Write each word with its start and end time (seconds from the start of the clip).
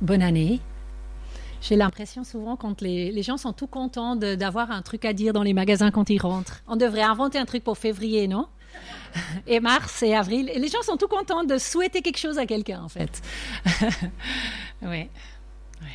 bonne 0.00 0.22
année. 0.22 0.60
J'ai 1.60 1.76
l'impression 1.76 2.24
souvent 2.24 2.56
quand 2.56 2.80
les, 2.80 3.22
gens 3.22 3.36
sont 3.36 3.52
tout 3.52 3.66
contents 3.66 4.16
d'avoir 4.16 4.70
un 4.70 4.82
truc 4.82 5.04
à 5.04 5.12
dire 5.12 5.32
dans 5.32 5.42
les 5.42 5.52
magasins 5.52 5.90
quand 5.90 6.08
ils 6.08 6.20
rentrent. 6.20 6.62
On 6.66 6.76
devrait 6.76 7.02
inventer 7.02 7.38
un 7.38 7.44
truc 7.44 7.62
pour 7.62 7.76
février, 7.76 8.28
non? 8.28 8.48
Et 9.46 9.60
mars 9.60 10.02
et 10.02 10.14
avril. 10.14 10.50
Et 10.54 10.58
les 10.58 10.68
gens 10.68 10.82
sont 10.82 10.96
tout 10.96 11.08
contents 11.08 11.44
de 11.44 11.58
souhaiter 11.58 12.00
quelque 12.00 12.18
chose 12.18 12.38
à 12.38 12.46
quelqu'un, 12.46 12.82
en 12.82 12.88
fait. 12.88 13.20
oui. 14.82 15.08
oui. 15.82 15.88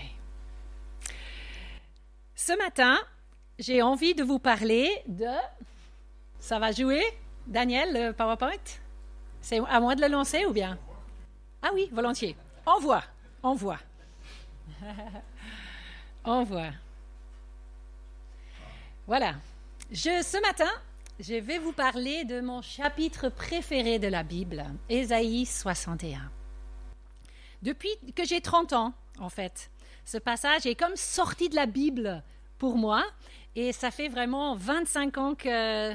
Ce 2.35 2.55
matin, 2.57 2.97
j'ai 3.57 3.81
envie 3.81 4.13
de 4.13 4.23
vous 4.23 4.39
parler 4.39 4.89
de... 5.07 5.25
Ça 6.39 6.59
va 6.59 6.71
jouer, 6.71 7.03
Daniel, 7.47 7.89
le 7.91 8.11
PowerPoint? 8.11 8.51
C'est 9.41 9.59
à 9.67 9.79
moi 9.79 9.95
de 9.95 10.01
le 10.01 10.09
lancer 10.09 10.45
ou 10.45 10.51
bien? 10.51 10.77
Ah 11.63 11.69
oui, 11.73 11.89
volontiers. 11.91 12.35
Envoie, 12.67 13.03
envoie. 13.41 13.79
envoie. 16.23 16.71
Voilà. 19.07 19.35
Je, 19.91 20.23
ce 20.23 20.41
matin, 20.41 20.71
je 21.19 21.35
vais 21.35 21.59
vous 21.59 21.73
parler 21.73 22.25
de 22.25 22.41
mon 22.41 22.61
chapitre 22.61 23.29
préféré 23.29 23.99
de 23.99 24.07
la 24.07 24.23
Bible, 24.23 24.65
Ésaïe 24.89 25.45
61. 25.45 26.31
Depuis 27.61 27.89
que 28.15 28.25
j'ai 28.25 28.41
30 28.41 28.73
ans, 28.73 28.93
en 29.19 29.29
fait, 29.29 29.69
ce 30.05 30.17
passage 30.17 30.65
est 30.65 30.75
comme 30.75 30.95
sorti 30.95 31.49
de 31.49 31.55
la 31.55 31.65
Bible 31.65 32.23
pour 32.57 32.77
moi, 32.77 33.03
et 33.55 33.71
ça 33.71 33.91
fait 33.91 34.09
vraiment 34.09 34.55
25 34.55 35.17
ans 35.17 35.35
que 35.35 35.93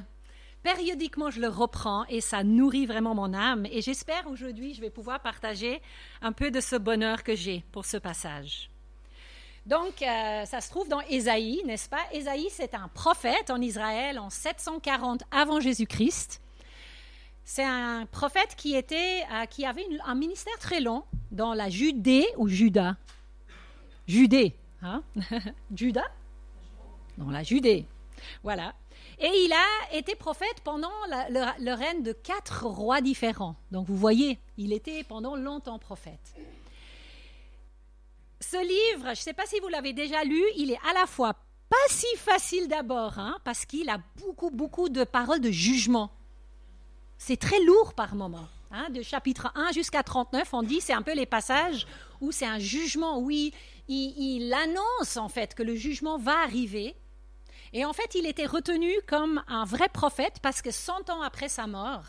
périodiquement 0.62 1.30
je 1.30 1.40
le 1.40 1.48
reprends 1.48 2.04
et 2.06 2.20
ça 2.20 2.44
nourrit 2.44 2.86
vraiment 2.86 3.14
mon 3.14 3.34
âme. 3.34 3.66
Et 3.66 3.82
j'espère 3.82 4.26
aujourd'hui 4.28 4.74
je 4.74 4.80
vais 4.80 4.90
pouvoir 4.90 5.20
partager 5.20 5.80
un 6.22 6.32
peu 6.32 6.50
de 6.50 6.60
ce 6.60 6.76
bonheur 6.76 7.22
que 7.22 7.34
j'ai 7.34 7.64
pour 7.72 7.84
ce 7.84 7.96
passage. 7.96 8.70
Donc, 9.66 10.02
euh, 10.02 10.44
ça 10.46 10.60
se 10.60 10.70
trouve 10.70 10.88
dans 10.88 11.00
Ésaïe, 11.02 11.62
n'est-ce 11.66 11.88
pas? 11.88 12.00
Ésaïe, 12.12 12.48
c'est 12.50 12.74
un 12.74 12.88
prophète 12.88 13.50
en 13.50 13.60
Israël 13.60 14.18
en 14.18 14.30
740 14.30 15.22
avant 15.30 15.60
Jésus-Christ. 15.60 16.40
C'est 17.44 17.64
un 17.64 18.06
prophète 18.06 18.54
qui, 18.56 18.74
était, 18.74 19.22
euh, 19.32 19.44
qui 19.46 19.66
avait 19.66 19.86
un 20.06 20.14
ministère 20.14 20.56
très 20.60 20.80
long 20.80 21.04
dans 21.30 21.52
la 21.52 21.68
Judée 21.68 22.26
ou 22.36 22.48
Juda? 22.48 22.96
Judée, 24.06 24.56
hein? 24.82 25.02
Juda? 25.74 26.04
Dans 27.18 27.30
la 27.30 27.42
Judée. 27.42 27.86
Voilà. 28.42 28.74
Et 29.20 29.30
il 29.44 29.52
a 29.52 29.96
été 29.96 30.14
prophète 30.14 30.60
pendant 30.64 30.90
le 31.28 31.74
règne 31.74 32.02
de 32.02 32.12
quatre 32.12 32.66
rois 32.66 33.02
différents. 33.02 33.56
Donc 33.70 33.86
vous 33.86 33.96
voyez, 33.96 34.38
il 34.56 34.72
était 34.72 35.04
pendant 35.04 35.36
longtemps 35.36 35.78
prophète. 35.78 36.34
Ce 38.40 38.56
livre, 38.56 39.04
je 39.04 39.10
ne 39.10 39.14
sais 39.14 39.34
pas 39.34 39.44
si 39.46 39.60
vous 39.60 39.68
l'avez 39.68 39.92
déjà 39.92 40.24
lu, 40.24 40.42
il 40.56 40.70
est 40.70 40.80
à 40.90 40.94
la 40.94 41.06
fois 41.06 41.34
pas 41.70 41.76
si 41.88 42.06
facile 42.16 42.66
d'abord, 42.66 43.18
hein, 43.18 43.38
parce 43.44 43.64
qu'il 43.64 43.88
a 43.90 43.98
beaucoup, 44.16 44.50
beaucoup 44.50 44.88
de 44.88 45.04
paroles 45.04 45.40
de 45.40 45.52
jugement. 45.52 46.10
C'est 47.16 47.38
très 47.38 47.60
lourd 47.60 47.94
par 47.94 48.14
moments. 48.16 48.48
Hein, 48.72 48.88
de 48.90 49.02
chapitre 49.02 49.52
1 49.54 49.72
jusqu'à 49.72 50.02
39, 50.02 50.54
on 50.54 50.62
dit 50.62 50.80
c'est 50.80 50.92
un 50.92 51.02
peu 51.02 51.14
les 51.14 51.26
passages 51.26 51.86
où 52.20 52.32
c'est 52.32 52.46
un 52.46 52.58
jugement, 52.58 53.18
où 53.18 53.30
il, 53.30 53.52
il, 53.88 54.52
annonce 54.52 55.16
en 55.16 55.28
fait 55.28 55.54
que 55.54 55.62
le 55.62 55.74
jugement 55.74 56.18
va 56.18 56.38
arriver. 56.42 56.94
Et 57.72 57.84
en 57.84 57.92
fait, 57.92 58.14
il 58.14 58.26
était 58.26 58.46
retenu 58.46 58.92
comme 59.06 59.42
un 59.46 59.64
vrai 59.64 59.88
prophète 59.88 60.38
parce 60.42 60.62
que 60.62 60.70
100 60.70 61.10
ans 61.10 61.22
après 61.22 61.48
sa 61.48 61.66
mort, 61.66 62.06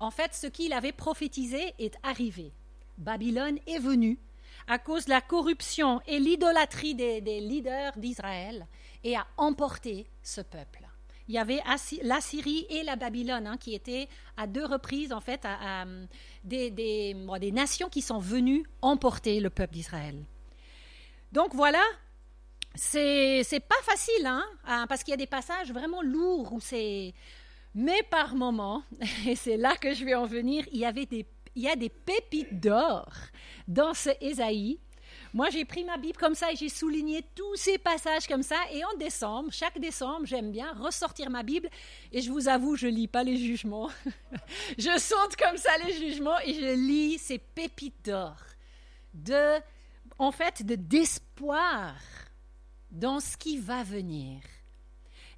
en 0.00 0.10
fait, 0.10 0.34
ce 0.34 0.46
qu'il 0.46 0.72
avait 0.72 0.92
prophétisé 0.92 1.74
est 1.78 1.94
arrivé. 2.02 2.52
Babylone 2.98 3.58
est 3.66 3.78
venue 3.78 4.18
à 4.66 4.78
cause 4.78 5.04
de 5.06 5.10
la 5.10 5.20
corruption 5.20 6.00
et 6.06 6.18
l'idolâtrie 6.18 6.94
des, 6.94 7.20
leaders 7.20 7.92
d'Israël 7.96 8.66
et 9.04 9.16
a 9.16 9.26
emporté 9.36 10.06
ce 10.22 10.40
peuple. 10.40 10.86
Il 11.28 11.34
y 11.34 11.38
avait 11.38 11.60
la 12.02 12.20
Syrie 12.20 12.66
et 12.68 12.82
la 12.82 12.96
Babylone 12.96 13.46
hein, 13.46 13.56
qui 13.56 13.74
étaient 13.74 14.08
à 14.36 14.46
deux 14.46 14.64
reprises 14.64 15.12
en 15.12 15.20
fait 15.20 15.46
des, 16.44 16.70
des, 16.70 17.52
nations 17.52 17.88
qui 17.88 18.02
sont 18.02 18.18
venues 18.18 18.66
emporter 18.82 19.40
le 19.40 19.50
peuple 19.50 19.74
d'Israël. 19.74 20.24
Donc 21.30 21.54
voilà, 21.54 21.82
c'est 22.74 23.60
pas 23.68 23.82
facile 23.82 24.26
hein, 24.26 24.44
hein, 24.66 24.86
parce 24.88 25.02
qu'il 25.02 25.12
y 25.12 25.14
a 25.14 25.18
des 25.18 25.26
passages 25.26 25.72
vraiment 25.72 26.02
lourds 26.02 26.52
où 26.52 26.60
c'est 26.60 27.14
mais 27.74 28.02
par 28.10 28.34
moments, 28.34 28.82
et 29.26 29.34
c'est 29.34 29.56
là 29.56 29.76
que 29.76 29.94
je 29.94 30.04
vais 30.04 30.14
en 30.14 30.26
venir, 30.26 30.64
il 30.72 30.78
y 30.78 30.84
avait 30.84 31.06
des 31.06 31.26
il 31.54 31.62
y 31.62 31.68
a 31.68 31.76
des 31.76 31.90
pépites 31.90 32.60
d'or 32.60 33.12
dans 33.68 33.94
ce 33.94 34.10
Ésaïe. 34.20 34.78
Moi, 35.34 35.48
j'ai 35.50 35.64
pris 35.64 35.84
ma 35.84 35.96
Bible 35.96 36.18
comme 36.18 36.34
ça 36.34 36.52
et 36.52 36.56
j'ai 36.56 36.68
souligné 36.68 37.24
tous 37.34 37.56
ces 37.56 37.78
passages 37.78 38.26
comme 38.26 38.42
ça. 38.42 38.56
Et 38.72 38.84
en 38.84 38.96
décembre, 38.98 39.50
chaque 39.52 39.78
décembre, 39.78 40.26
j'aime 40.26 40.50
bien 40.50 40.72
ressortir 40.74 41.30
ma 41.30 41.42
Bible. 41.42 41.68
Et 42.12 42.20
je 42.20 42.30
vous 42.30 42.48
avoue, 42.48 42.76
je 42.76 42.86
lis 42.86 43.08
pas 43.08 43.22
les 43.22 43.36
jugements. 43.36 43.90
je 44.78 44.98
saute 44.98 45.36
comme 45.36 45.56
ça 45.56 45.70
les 45.84 45.92
jugements 45.92 46.38
et 46.44 46.54
je 46.54 46.74
lis 46.74 47.18
ces 47.18 47.38
pépites 47.38 48.04
d'or. 48.04 48.36
De, 49.14 49.58
en 50.18 50.32
fait, 50.32 50.64
de 50.64 50.74
d'espoir 50.74 51.94
dans 52.92 53.20
ce 53.20 53.36
qui 53.36 53.58
va 53.58 53.82
venir. 53.82 54.40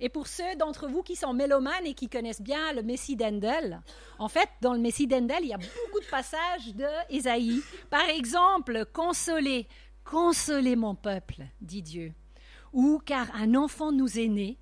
Et 0.01 0.09
pour 0.09 0.27
ceux 0.27 0.57
d'entre 0.57 0.89
vous 0.89 1.03
qui 1.03 1.17
sont 1.17 1.33
mélomanes 1.33 1.87
et 1.87 1.95
qui 1.95 2.09
connaissent 2.09 2.43
bien 2.43 2.73
le 2.73 2.83
Messie 2.83 3.17
d'Endel, 3.17 3.81
en 4.19 4.29
fait, 4.29 4.49
dans 4.61 4.73
le 4.73 4.81
Messie 4.81 5.07
d'Endel, 5.07 5.39
il 5.43 5.49
y 5.49 5.55
a 5.55 5.59
beaucoup 5.59 6.01
de 6.01 6.11
passages 6.11 6.75
de 6.75 6.87
Ésaïe. 7.11 7.63
Par 7.91 8.09
exemple, 8.09 8.87
consolez, 8.93 9.69
consolez 10.05 10.77
mon 10.77 10.95
peuple, 10.95 11.45
dit 11.61 11.83
Dieu. 11.83 12.13
Ou 12.73 13.01
car 13.05 13.35
un 13.37 13.55
enfant 13.55 13.93
nous 13.93 14.19
est 14.19 14.29
né. 14.29 14.59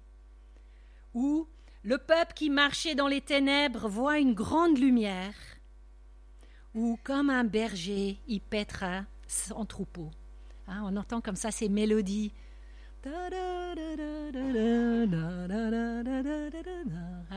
Ou 1.14 1.47
le 1.82 1.97
peuple 1.98 2.34
qui 2.34 2.50
marchait 2.50 2.94
dans 2.94 3.08
les 3.08 3.22
ténèbres 3.22 3.88
voit 3.88 4.19
une 4.19 4.34
grande 4.34 4.78
lumière. 4.78 5.34
Ou 6.75 6.98
comme 7.02 7.31
un 7.31 7.44
berger, 7.44 8.19
il 8.28 8.41
pètera 8.41 9.04
son 9.26 9.64
troupeau. 9.64 10.10
Hein, 10.69 10.82
on 10.84 10.97
entend 10.97 11.20
comme 11.20 11.36
ça 11.36 11.50
ces 11.50 11.69
mélodies 11.69 12.32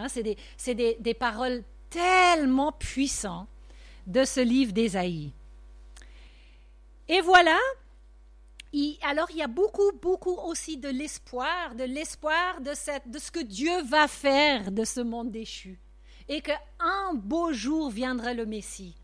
C'est 0.08 0.76
des, 0.76 0.98
des, 1.00 1.14
paroles 1.14 1.64
tellement 1.90 2.72
puissantes 2.72 3.48
de 4.06 4.24
ce 4.24 4.40
livre 4.40 4.72
d'Ésaïe. 4.72 5.34
Et 7.08 7.22
voilà, 7.22 7.58
alors 9.04 9.28
il 9.32 9.38
y 9.38 9.42
a 9.42 9.48
beaucoup, 9.48 9.92
beaucoup 10.02 10.36
aussi 10.36 10.78
de 10.78 10.90
l'espoir, 10.90 11.76
de 11.76 11.84
l'espoir 11.84 12.62
de, 12.62 12.72
de 13.10 13.20
ce 13.20 13.32
que 13.32 13.40
Dieu 13.44 13.82
va 13.84 14.08
faire 14.08 14.72
de 14.72 14.84
ce 14.84 15.02
monde 15.02 15.32
déchu. 15.32 15.80
Et 16.28 16.42
qu'un 16.42 17.14
beau 17.14 17.54
jour 17.54 17.90
viendra 17.90 18.34
le 18.34 18.46
Messie 18.46 18.96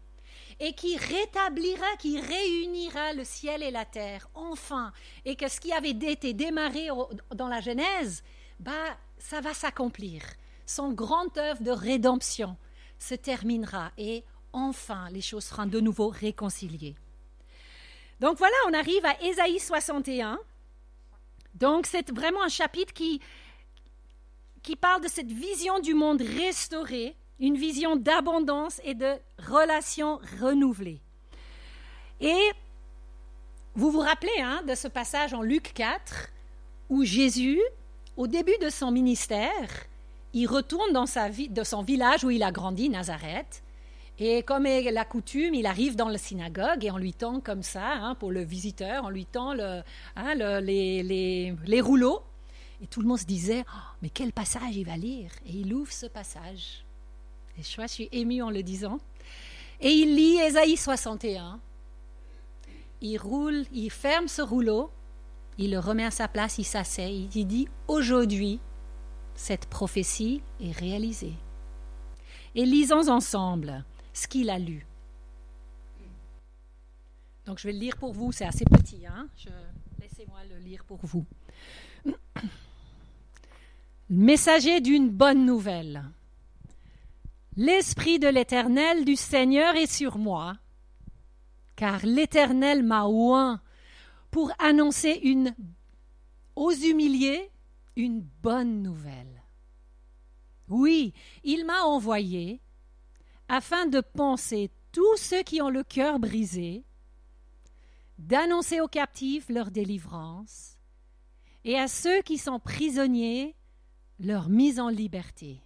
et 0.62 0.74
qui 0.74 0.96
rétablira, 0.96 1.88
qui 1.98 2.22
réunira 2.22 3.14
le 3.14 3.24
ciel 3.24 3.64
et 3.64 3.72
la 3.72 3.84
terre, 3.84 4.30
enfin, 4.36 4.94
et 5.26 5.36
que 5.36 5.50
ce 5.50 5.60
qui 5.60 5.74
avait 5.74 5.90
été 5.90 6.34
démarré 6.34 6.90
dans 7.34 7.48
la 7.48 7.62
Genèse, 7.62 8.24
bah, 8.60 8.96
ça 9.18 9.42
va 9.42 9.56
s'accomplir. 9.56 10.22
Son 10.68 10.94
grand 10.94 11.36
œuvre 11.36 11.64
de 11.64 11.72
rédemption 11.72 12.56
se 13.00 13.16
terminera 13.16 13.92
et 13.98 14.24
enfin 14.54 15.10
les 15.10 15.22
choses 15.22 15.46
seront 15.46 15.66
de 15.66 15.80
nouveau 15.80 16.10
réconciliées. 16.10 16.96
Donc 18.20 18.38
voilà, 18.38 18.56
on 18.70 18.74
arrive 18.74 19.04
à 19.04 19.20
Ésaïe 19.24 19.60
61. 19.60 20.40
Donc 21.56 21.88
c'est 21.88 22.12
vraiment 22.12 22.44
un 22.44 22.50
chapitre 22.50 22.94
qui, 22.94 23.20
qui 24.62 24.76
parle 24.76 25.02
de 25.02 25.08
cette 25.08 25.32
vision 25.32 25.80
du 25.80 25.96
monde 25.96 26.22
restauré 26.22 27.16
une 27.42 27.58
vision 27.58 27.98
d'abondance 27.98 28.80
et 28.86 28.94
de 28.94 29.16
relations 29.40 30.20
renouvelées. 30.40 31.02
Et 32.22 32.52
vous 33.76 33.92
vous 33.92 34.00
rappelez 34.00 34.40
hein, 34.42 34.62
de 34.68 34.76
ce 34.76 34.88
passage 34.88 35.34
en 35.34 35.42
Luc 35.42 35.74
4 35.74 36.30
où 36.90 37.04
Jésus, 37.04 37.60
au 38.16 38.28
début 38.28 38.58
de 38.62 38.70
son 38.70 38.92
ministère, 38.92 39.70
il 40.34 40.46
retourne 40.48 40.94
dans, 40.94 41.08
sa 41.08 41.30
de 41.30 41.64
son 41.64 41.82
village 41.82 42.24
où 42.24 42.30
il 42.30 42.44
a 42.44 42.52
grandi, 42.52 42.90
Nazareth, 42.90 43.64
et 44.20 44.44
comme 44.44 44.68
est 44.68 44.92
la 44.92 45.04
coutume, 45.04 45.56
il 45.56 45.66
arrive 45.66 45.96
dans 45.96 46.10
la 46.10 46.20
synagogue 46.20 46.86
et 46.86 46.92
on 46.92 46.98
lui 46.98 47.14
tend 47.14 47.40
comme 47.40 47.64
ça, 47.64 47.94
hein, 47.94 48.14
pour 48.16 48.32
le 48.32 48.44
visiteur, 48.44 49.06
on 49.06 49.10
lui 49.10 49.26
tend 49.26 49.56
le, 49.56 49.82
hein, 50.16 50.36
les, 50.36 51.82
rouleaux. 51.82 52.22
Et 52.84 52.88
tout 52.88 53.02
le 53.02 53.08
monde 53.08 53.20
se 53.20 53.26
disait, 53.26 53.64
oh, 53.68 53.80
mais 54.02 54.10
quel 54.10 54.32
passage 54.32 54.76
il 54.76 54.86
va 54.86 54.96
lire 54.96 55.32
Et 55.48 55.54
il 55.54 55.74
ouvre 55.74 55.92
ce 55.92 56.06
passage. 56.06 56.86
Et 57.58 57.64
je, 57.64 57.88
suis 57.88 58.10
émue 58.12 58.42
en 58.42 58.50
le 58.50 58.64
disant. 58.64 59.00
Et 59.80 59.92
il 59.92 60.16
lit 60.16 60.38
Ésaïe 60.40 60.78
61. 60.78 61.60
Il 63.02 63.18
roule, 63.18 63.66
il 63.72 63.90
ferme 63.90 64.28
ce 64.28 64.42
rouleau, 64.42 64.92
il 65.58 65.72
le 65.72 65.80
remet 65.80 66.06
à 66.06 66.12
sa 66.12 66.28
place, 66.28 66.60
il 66.60 66.64
s'assied, 66.64 67.28
il 67.34 67.48
dit 67.48 67.68
Aujourd'hui, 67.88 68.60
cette 69.34 69.66
prophétie 69.66 70.42
est 70.60 70.72
réalisée. 70.72 71.34
Et 72.54 72.66
lisons 72.66 73.10
ensemble 73.10 73.84
ce 74.14 74.28
qu'il 74.28 74.50
a 74.50 74.60
lu. 74.60 74.86
Donc 77.46 77.58
je 77.58 77.68
vais 77.68 77.74
le 77.74 77.80
lire 77.80 77.98
pour 77.98 78.14
vous, 78.14 78.32
c'est 78.32 78.46
assez 78.46 78.66
petit. 78.66 79.06
Hein 79.08 79.28
Laissez-moi 80.00 80.40
le 80.50 80.58
lire 80.60 80.84
pour 80.86 81.00
vous. 81.04 81.26
Messager 84.10 84.82
d'une 84.82 85.10
bonne 85.10 85.46
nouvelle. 85.46 86.04
L'Esprit 87.58 88.18
de 88.18 88.30
l'Éternel 88.30 89.04
du 89.04 89.18
Seigneur 89.18 89.76
est 89.76 89.92
sur 89.92 90.18
moi, 90.18 90.58
car 91.76 92.06
l'Éternel 92.06 92.82
m'a 92.82 93.08
oint 93.08 93.62
pour 94.32 94.54
annoncer 94.58 95.22
aux 96.56 96.72
humiliés 96.72 97.52
une 97.98 98.22
bonne 98.42 98.82
nouvelle. 98.82 99.44
Oui, 100.70 101.14
il 101.44 101.66
m'a 101.66 101.82
envoyé 101.84 102.62
afin 103.50 103.86
de 103.86 104.00
penser 104.00 104.72
tous 104.94 105.18
ceux 105.18 105.44
qui 105.44 105.62
ont 105.62 105.70
le 105.70 105.84
cœur 105.84 106.20
brisé, 106.20 106.86
d'annoncer 108.18 108.80
aux 108.80 108.88
captifs 108.88 109.50
leur 109.50 109.72
délivrance, 109.72 110.78
et 111.66 111.78
à 111.78 111.90
ceux 111.90 112.22
qui 112.22 112.38
sont 112.38 112.62
prisonniers 112.62 113.58
leur 114.20 114.48
mise 114.48 114.80
en 114.80 114.88
liberté, 114.88 115.62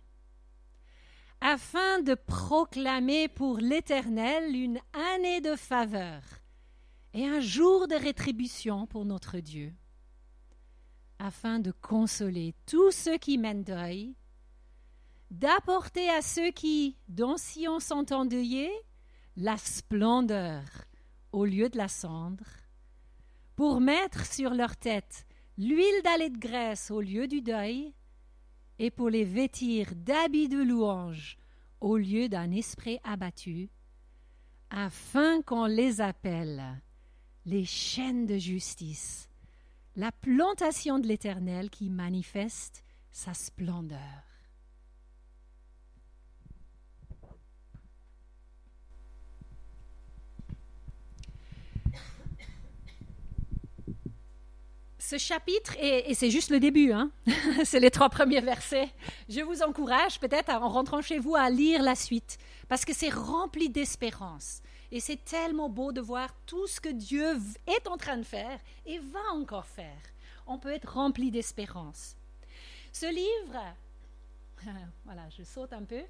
afin 1.47 2.01
de 2.01 2.15
proclamer 2.15 3.27
pour 3.27 3.59
l'Éternel 3.59 4.55
une 4.55 4.79
année 5.13 5.41
de 5.41 5.55
faveur 5.55 6.23
et 7.13 7.27
un 7.27 7.39
jour 7.39 7.87
de 7.87 7.93
rétribution 7.93 8.87
pour 8.87 9.05
notre 9.05 9.37
Dieu, 9.37 9.71
afin 11.19 11.59
de 11.59 11.71
consoler 11.71 12.55
tous 12.65 12.89
ceux 12.89 13.19
qui 13.19 13.37
mènent 13.37 13.63
deuil, 13.63 14.15
d'apporter 15.29 16.09
à 16.09 16.23
ceux 16.23 16.49
qui, 16.49 16.97
dont 17.09 17.37
Sion 17.37 17.79
sont 17.79 18.11
endeuillés, 18.11 18.73
la 19.37 19.57
splendeur 19.57 20.63
au 21.31 21.45
lieu 21.45 21.69
de 21.69 21.77
la 21.77 21.89
cendre, 21.89 22.47
pour 23.55 23.81
mettre 23.81 24.25
sur 24.25 24.49
leur 24.55 24.75
tête 24.77 25.27
l'huile 25.59 26.01
d'allée 26.03 26.31
de 26.31 26.39
graisse 26.39 26.89
au 26.89 27.01
lieu 27.01 27.27
du 27.27 27.43
deuil, 27.43 27.93
et 28.79 28.91
pour 28.91 29.09
les 29.09 29.23
vêtir 29.23 29.93
d'habits 29.95 30.49
de 30.49 30.61
louange 30.61 31.37
au 31.81 31.97
lieu 31.97 32.29
d'un 32.29 32.51
esprit 32.51 32.99
abattu, 33.03 33.69
afin 34.69 35.41
qu'on 35.41 35.65
les 35.65 36.01
appelle 36.01 36.81
les 37.45 37.63
chaînes 37.63 38.25
de 38.25 38.37
justice, 38.37 39.29
la 39.95 40.11
plantation 40.11 40.99
de 40.99 41.07
l'Éternel 41.07 41.69
qui 41.69 41.89
manifeste 41.89 42.83
sa 43.11 43.33
splendeur. 43.33 44.34
Ce 55.07 55.19
chapitre, 55.19 55.75
et, 55.79 56.15
c'est 56.15 56.31
juste 56.31 56.49
le 56.49 56.59
début, 56.59 56.91
hein 56.91 57.11
c'est 57.63 57.79
les 57.79 57.91
trois 57.91 58.09
premiers 58.09 58.41
versets, 58.41 58.89
je 59.29 59.41
vous 59.41 59.61
encourage 59.61 60.19
peut-être 60.19 60.49
en 60.49 60.67
rentrant 60.67 61.03
chez 61.03 61.19
vous 61.19 61.35
à 61.35 61.47
lire 61.51 61.83
la 61.83 61.93
suite, 61.93 62.39
parce 62.67 62.85
que 62.85 62.91
c'est 62.91 63.13
rempli 63.13 63.69
d'espérance. 63.69 64.63
Et 64.91 64.99
c'est 64.99 65.23
tellement 65.23 65.69
beau 65.69 65.91
de 65.91 66.01
voir 66.01 66.29
tout 66.47 66.65
ce 66.65 66.81
que 66.81 66.89
Dieu 66.89 67.37
est 67.67 67.87
en 67.87 67.97
train 67.97 68.17
de 68.17 68.23
faire 68.23 68.59
et 68.87 68.97
va 68.97 69.19
encore 69.35 69.67
faire. 69.67 70.01
On 70.47 70.57
peut 70.57 70.71
être 70.71 70.91
rempli 70.91 71.29
d'espérance. 71.29 72.15
Ce 72.91 73.05
livre, 73.05 73.61
voilà, 75.05 75.29
je 75.37 75.43
saute 75.43 75.73
un 75.73 75.83
peu. 75.83 76.01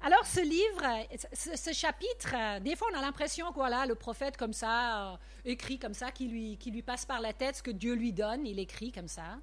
Alors 0.00 0.24
ce 0.26 0.40
livre, 0.40 1.06
ce, 1.32 1.72
chapitre, 1.72 2.60
des 2.60 2.76
fois 2.76 2.88
on 2.92 2.98
a 2.98 3.02
l'impression 3.02 3.48
que 3.48 3.56
voilà, 3.56 3.84
le 3.84 3.96
prophète 3.96 4.36
comme 4.36 4.52
ça, 4.52 5.12
euh, 5.12 5.16
écrit 5.44 5.78
comme 5.78 5.94
ça, 5.94 6.12
qui 6.12 6.28
lui, 6.28 6.56
qui 6.56 6.70
lui 6.70 6.82
passe 6.82 7.04
par 7.04 7.20
la 7.20 7.32
tête 7.32 7.56
ce 7.56 7.62
que 7.62 7.72
Dieu 7.72 7.94
lui 7.94 8.12
donne, 8.12 8.46
il 8.46 8.60
écrit 8.60 8.92
comme 8.92 9.08
ça. 9.08 9.38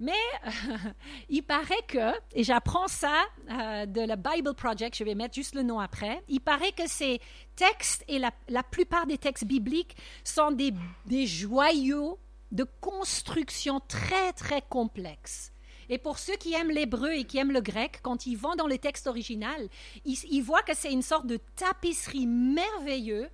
Mais 0.00 0.12
il 1.28 1.42
paraît 1.42 1.82
que, 1.86 2.12
et 2.32 2.42
j'apprends 2.42 2.88
ça 2.88 3.22
euh, 3.50 3.84
de 3.84 4.00
la 4.00 4.16
Bible 4.16 4.54
Project, 4.54 4.96
je 4.96 5.04
vais 5.04 5.14
mettre 5.14 5.34
juste 5.34 5.54
le 5.54 5.62
nom 5.62 5.78
après, 5.78 6.22
il 6.28 6.40
paraît 6.40 6.72
que 6.72 6.88
ces 6.88 7.20
textes 7.54 8.02
et 8.08 8.18
la, 8.18 8.32
la 8.48 8.62
plupart 8.62 9.06
des 9.06 9.18
textes 9.18 9.44
bibliques 9.44 9.96
sont 10.24 10.52
des, 10.52 10.72
des 11.04 11.26
joyaux 11.26 12.18
de 12.50 12.64
construction 12.80 13.80
très 13.80 14.32
très 14.32 14.62
complexes. 14.62 15.52
Et 15.88 15.98
pour 15.98 16.18
ceux 16.18 16.36
qui 16.36 16.54
aiment 16.54 16.70
l'hébreu 16.70 17.12
et 17.12 17.24
qui 17.24 17.38
aiment 17.38 17.52
le 17.52 17.60
grec, 17.60 18.00
quand 18.02 18.26
ils 18.26 18.36
vont 18.36 18.54
dans 18.54 18.66
le 18.66 18.78
texte 18.78 19.06
original, 19.06 19.68
ils, 20.04 20.42
voient 20.42 20.62
que 20.62 20.74
c'est 20.74 20.92
une 20.92 21.02
sorte 21.02 21.26
de 21.26 21.38
tapisserie 21.56 22.26
merveilleuse, 22.26 23.28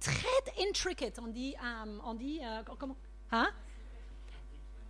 très 0.00 0.68
intricate, 0.68 1.18
on 1.22 1.28
dit, 1.28 1.54
euh, 1.62 1.98
on 2.04 2.14
dit 2.14 2.40
euh, 2.44 2.62
comment 2.78 2.96
hein? 3.32 3.50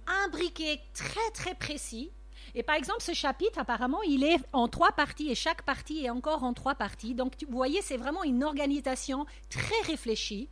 Imbriqué, 0.06 0.81
très 0.93 1.31
très 1.32 1.55
précis. 1.55 2.11
Et 2.55 2.62
par 2.62 2.76
exemple, 2.76 3.00
ce 3.00 3.14
chapitre, 3.14 3.58
apparemment, 3.58 4.02
il 4.02 4.23
est 4.23 4.38
en 4.52 4.69
trois 4.69 4.93
parties 4.93 5.31
et 5.31 5.35
chaque 5.35 5.62
partie 5.62 6.05
est 6.05 6.11
encore 6.11 6.44
en 6.44 6.52
trois 6.52 6.75
parties. 6.75 7.14
Donc, 7.14 7.32
vous 7.49 7.56
voyez, 7.56 7.81
c'est 7.81 7.96
vraiment 7.96 8.23
une 8.23 8.44
organisation 8.44 9.25
très 9.49 9.81
réfléchie. 9.87 10.49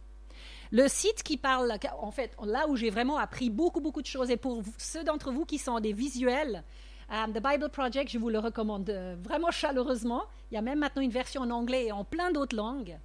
Le 0.72 0.88
site 0.88 1.22
qui 1.22 1.36
parle, 1.36 1.70
en 2.00 2.10
fait, 2.10 2.34
là 2.42 2.66
où 2.66 2.76
j'ai 2.76 2.88
vraiment 2.88 3.19
appris 3.19 3.50
beaucoup, 3.50 3.80
beaucoup 3.80 4.00
de 4.00 4.06
choses, 4.06 4.30
et 4.30 4.38
pour 4.38 4.62
ceux 4.78 5.04
d'entre 5.04 5.30
vous 5.30 5.44
qui 5.44 5.58
sont 5.58 5.78
des 5.80 5.92
visuels, 5.92 6.64
um, 7.10 7.30
The 7.30 7.42
Bible 7.46 7.69
Project, 7.69 8.10
je 8.10 8.19
vous 8.19 8.30
le 8.30 8.38
recommande 8.38 8.88
euh, 8.88 9.14
vraiment 9.22 9.50
chaleureusement. 9.50 10.22
Il 10.50 10.54
y 10.54 10.56
a 10.56 10.62
même 10.62 10.78
maintenant 10.78 11.02
une 11.02 11.10
version 11.10 11.42
en 11.42 11.50
anglais 11.50 11.88
et 11.88 11.92
en 11.92 12.04
plein 12.04 12.32
d'autres 12.32 12.56
langues. 12.56 12.98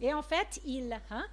Et 0.00 0.14
en 0.14 0.22
fait, 0.22 0.58
il... 0.64 0.98
Hein? 1.10 1.24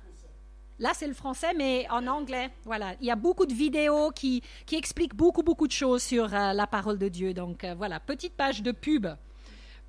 Là, 0.80 0.92
c'est 0.94 1.08
le 1.08 1.14
français, 1.14 1.54
mais 1.56 1.88
en 1.90 2.08
anglais. 2.08 2.50
Voilà. 2.66 2.96
Il 3.00 3.08
y 3.08 3.12
a 3.12 3.16
beaucoup 3.16 3.46
de 3.46 3.54
vidéos 3.54 4.12
qui, 4.12 4.44
qui 4.66 4.76
expliquent 4.76 5.16
beaucoup, 5.16 5.44
beaucoup 5.44 5.68
de 5.68 5.72
choses 5.72 6.04
sur 6.04 6.26
euh, 6.34 6.52
la 6.52 6.68
parole 6.68 6.98
de 6.98 7.08
Dieu. 7.08 7.34
Donc, 7.34 7.64
euh, 7.64 7.74
voilà, 7.74 8.02
petite 8.02 8.34
page 8.34 8.62
de 8.64 8.74
pub 8.74 9.08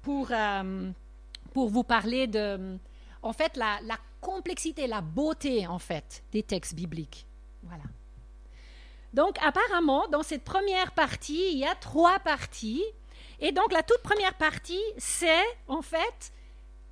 pour, 0.03 0.31
pour 1.53 1.69
vous 1.69 1.83
parler 1.83 2.29
de, 2.29 2.79
en 3.23 3.33
fait, 3.33 3.57
la, 3.57 3.81
la 3.83 3.97
complexité, 4.21 4.87
la 4.87 5.01
beauté, 5.01 5.67
en 5.67 5.79
fait, 5.79 6.23
des 6.33 6.43
textes 6.43 6.75
bibliques. 6.75 7.27
Voilà. 7.63 7.85
Donc, 9.13 9.37
apparemment, 9.43 10.07
dans 10.09 10.23
cette 10.23 10.45
première 10.45 10.93
partie, 10.93 11.53
il 11.53 11.59
y 11.59 11.65
a 11.65 11.75
trois 11.75 12.19
parties. 12.21 12.85
Et 13.41 13.53
donc, 13.53 13.73
la 13.73 13.83
toute 13.83 14.03
première 14.03 14.35
partie, 14.35 14.83
c'est, 14.99 15.45
en 15.67 15.83
fait, 15.83 16.33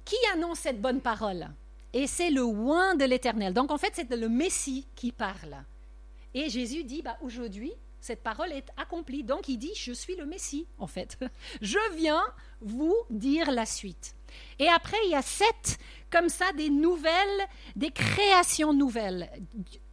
qui 0.05 0.17
annonce 0.33 0.61
cette 0.61 0.81
bonne 0.81 1.01
parole 1.01 1.49
Et 1.93 2.07
c'est 2.07 2.31
le 2.31 2.43
oin 2.43 2.95
de 2.95 3.05
l'Éternel. 3.05 3.55
Donc, 3.55 3.71
en 3.71 3.79
fait, 3.79 3.93
c'est 3.95 4.11
le 4.11 4.29
Messie 4.29 4.87
qui 4.95 5.13
parle. 5.13 5.65
Et 6.35 6.51
Jésus 6.51 6.85
dit, 6.85 7.03
bah, 7.03 7.19
aujourd'hui, 7.23 7.73
cette 8.01 8.23
parole 8.23 8.53
est 8.53 8.69
accomplie. 8.77 9.25
Donc, 9.25 9.49
il 9.49 9.59
dit, 9.59 9.73
je 9.75 9.93
suis 9.93 10.17
le 10.17 10.27
Messie, 10.27 10.67
en 10.79 10.87
fait. 10.87 11.19
Je 11.61 11.79
viens 11.97 12.23
vous 12.61 12.95
dire 13.11 13.51
la 13.51 13.67
suite. 13.67 14.15
Et 14.59 14.69
après, 14.69 14.97
il 15.07 15.11
y 15.11 15.15
a 15.15 15.23
sept, 15.23 15.79
comme 16.11 16.29
ça, 16.29 16.53
des 16.53 16.71
nouvelles, 16.71 17.49
des 17.77 17.91
créations 17.91 18.73
nouvelles. 18.73 19.31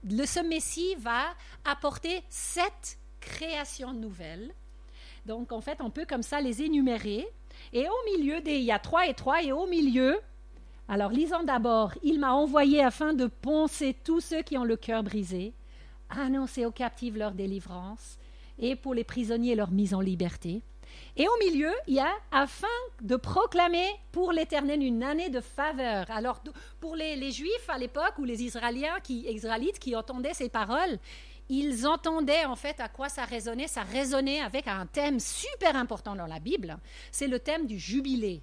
Le, 0.04 0.26
ce 0.26 0.40
Messie 0.40 0.96
va 1.00 1.34
apporter 1.64 2.24
sept 2.30 3.00
créations 3.20 3.94
nouvelles. 3.94 4.54
Donc, 5.26 5.52
en 5.52 5.62
fait, 5.62 5.80
on 5.82 5.90
peut 5.90 6.06
comme 6.08 6.24
ça 6.24 6.42
les 6.42 6.62
énumérer. 6.62 7.28
Et 7.74 7.88
au 7.88 8.18
milieu 8.18 8.42
des, 8.42 8.58
il 8.58 8.64
y 8.64 8.72
a 8.72 8.80
trois 8.80 9.08
et 9.08 9.14
trois, 9.14 9.42
et 9.42 9.52
au 9.52 9.66
milieu, 9.66 10.20
alors 10.88 11.10
lisons 11.10 11.44
d'abord, 11.44 11.94
il 12.04 12.20
m'a 12.20 12.34
envoyé 12.34 12.84
afin 12.84 13.14
de 13.14 13.26
poncer 13.26 13.96
tous 14.04 14.20
ceux 14.20 14.44
qui 14.44 14.58
ont 14.58 14.64
le 14.64 14.76
cœur 14.76 15.02
brisé, 15.04 15.54
annoncer 16.10 16.66
aux 16.66 16.72
captifs 16.72 17.16
leur 17.16 17.32
délivrance, 17.32 18.18
et 18.58 18.76
pour 18.76 18.94
les 18.94 19.04
prisonniers 19.04 19.56
leur 19.56 19.72
mise 19.72 19.94
en 19.94 20.02
liberté 20.02 20.62
et 21.18 21.28
au 21.28 21.38
milieu, 21.40 21.72
il 21.88 21.96
y 21.96 22.00
a 22.00 22.12
afin 22.32 22.68
de 23.02 23.16
proclamer 23.16 23.88
pour 24.12 24.32
l'Éternel 24.32 24.84
une 24.84 25.04
année 25.04 25.30
de 25.30 25.40
faveur. 25.40 26.10
Alors, 26.10 26.42
pour 26.80 26.96
les, 26.96 27.32
Juifs 27.32 27.70
à 27.70 27.78
l'époque 27.78 28.18
ou 28.18 28.26
les 28.26 28.44
Israéliens 28.44 29.00
qui, 29.02 29.22
Israélites 29.30 29.80
qui 29.80 29.96
entendaient 29.96 30.34
ces 30.34 30.50
paroles, 30.50 31.00
ils 31.48 31.88
entendaient 31.88 32.46
en 32.46 32.56
fait 32.56 32.80
à 32.80 32.90
quoi 32.90 33.08
ça 33.08 33.24
résonnait. 33.24 33.68
Ça 33.68 33.84
résonnait 33.84 34.42
avec 34.42 34.68
un 34.68 34.86
thème 34.88 35.20
super 35.20 35.76
important 35.76 36.16
dans 36.16 36.28
la 36.28 36.40
Bible. 36.40 36.78
C'est 37.12 37.28
le 37.28 37.40
thème 37.40 37.66
du 37.66 37.80
jubilé. 37.80 38.42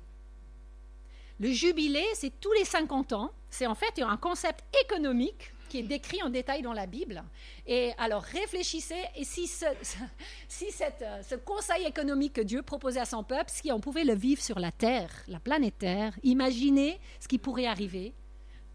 Le 1.40 1.50
jubilé, 1.50 2.04
c'est 2.14 2.40
tous 2.40 2.52
les 2.52 2.64
50 2.64 3.12
ans. 3.12 3.30
C'est 3.50 3.66
en 3.66 3.74
fait 3.74 4.00
un 4.00 4.16
concept 4.16 4.64
économique 4.84 5.52
qui 5.72 5.78
est 5.78 5.82
décrit 5.82 6.22
en 6.22 6.28
détail 6.28 6.60
dans 6.60 6.74
la 6.74 6.84
Bible. 6.84 7.24
Et 7.66 7.92
alors 7.96 8.22
réfléchissez, 8.22 9.06
et 9.16 9.24
si, 9.24 9.46
ce, 9.46 9.64
euh, 9.64 11.22
ce 11.22 11.34
conseil 11.34 11.86
économique 11.86 12.34
que 12.34 12.42
Dieu 12.42 12.60
proposait 12.60 13.00
à 13.00 13.06
son 13.06 13.24
peuple, 13.24 13.46
si 13.50 13.72
on 13.72 13.80
pouvait 13.80 14.04
le 14.04 14.14
vivre 14.14 14.42
sur 14.42 14.58
la 14.58 14.70
Terre, 14.70 15.10
la 15.28 15.40
planète 15.40 15.78
Terre, 15.78 16.12
imaginez 16.24 17.00
ce 17.18 17.26
qui 17.26 17.38
pourrait 17.38 17.64
arriver 17.64 18.12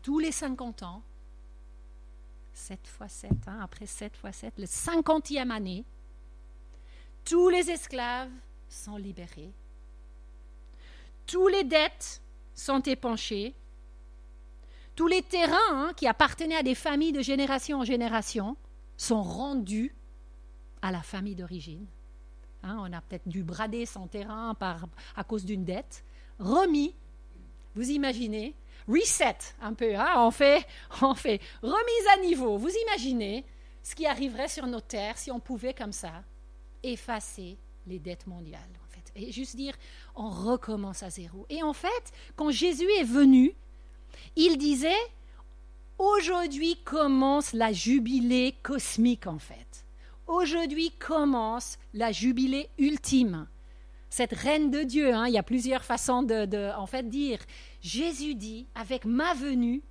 tous 0.02 0.18
les 0.18 0.32
50 0.32 0.82
ans, 0.82 1.04
7 2.54 2.88
fois 2.88 3.08
7, 3.08 3.32
hein, 3.46 3.60
après 3.62 3.86
7 3.86 4.18
fois 4.18 4.32
7, 4.32 4.56
le 4.58 4.66
50e 4.66 5.52
année, 5.52 5.86
tous 7.24 7.50
les 7.50 7.70
esclaves 7.70 8.32
sont 8.68 8.98
libérés, 8.98 9.52
tous 11.28 11.48
les 11.48 11.64
dettes 11.64 12.24
sont 12.56 12.82
épanchées, 12.82 13.54
tous 14.98 15.08
les 15.08 15.22
terrains 15.22 15.56
hein, 15.70 15.94
qui 15.96 16.08
appartenaient 16.08 16.58
à 16.58 16.64
des 16.64 16.76
familles 16.76 17.14
de 17.14 17.22
génération 17.22 17.80
en 17.80 17.86
génération 17.86 18.58
sont 18.98 19.22
rendus 19.22 19.96
à 20.82 20.92
la 20.92 21.04
famille 21.04 21.36
d'origine. 21.36 21.86
Hein, 22.64 22.78
on 22.80 22.92
a 22.92 23.00
peut-être 23.02 23.30
dû 23.30 23.44
brader 23.44 23.86
son 23.86 24.08
terrain 24.08 24.56
par, 24.56 24.88
à 25.16 25.24
cause 25.24 25.46
d'une 25.46 25.64
dette, 25.64 26.04
remis, 26.40 26.96
vous 27.76 27.92
imaginez, 27.92 28.56
reset 28.88 29.38
un 29.62 29.76
peu, 29.76 29.96
hein, 29.96 30.14
on, 30.18 30.32
fait, 30.32 30.66
on 31.04 31.14
fait 31.14 31.42
remise 31.62 32.08
à 32.16 32.18
niveau. 32.22 32.58
Vous 32.58 32.74
imaginez 32.88 33.46
ce 33.84 33.94
qui 33.94 34.08
arriverait 34.08 34.48
sur 34.48 34.66
nos 34.66 34.82
terres 34.82 35.20
si 35.20 35.30
on 35.30 35.40
pouvait 35.40 35.76
comme 35.76 35.94
ça 35.94 36.24
effacer 36.82 37.56
les 37.86 38.00
dettes 38.00 38.26
mondiales. 38.26 38.62
En 38.84 38.90
fait. 38.90 39.12
Et 39.16 39.32
juste 39.32 39.56
dire, 39.56 39.76
on 40.16 40.30
recommence 40.30 41.04
à 41.04 41.12
zéro. 41.12 41.46
Et 41.52 41.62
en 41.62 41.74
fait, 41.74 42.12
quand 42.36 42.50
Jésus 42.50 42.90
est 43.00 43.04
venu, 43.04 43.54
il 44.36 44.58
disait, 44.58 44.92
aujourd'hui 45.98 46.78
commence 46.84 47.54
la 47.54 47.72
jubilée 47.74 48.56
cosmique 48.64 49.28
en 49.28 49.40
fait. 49.40 49.86
Aujourd'hui 50.28 50.92
commence 50.92 51.78
la 51.94 52.12
jubilée 52.12 52.70
ultime. 52.78 53.48
Cette 54.10 54.34
reine 54.34 54.72
de 54.72 54.84
Dieu, 54.84 55.14
hein, 55.14 55.28
il 55.28 55.34
y 55.34 55.38
a 55.38 55.44
plusieurs 55.44 55.84
façons 55.84 56.24
de, 56.24 56.76
en 56.76 56.86
fait 56.86 57.10
dire. 57.10 57.40
Jésus 57.82 58.36
dit, 58.36 58.68
avec 58.76 59.06
ma 59.06 59.34
venue, 59.34 59.82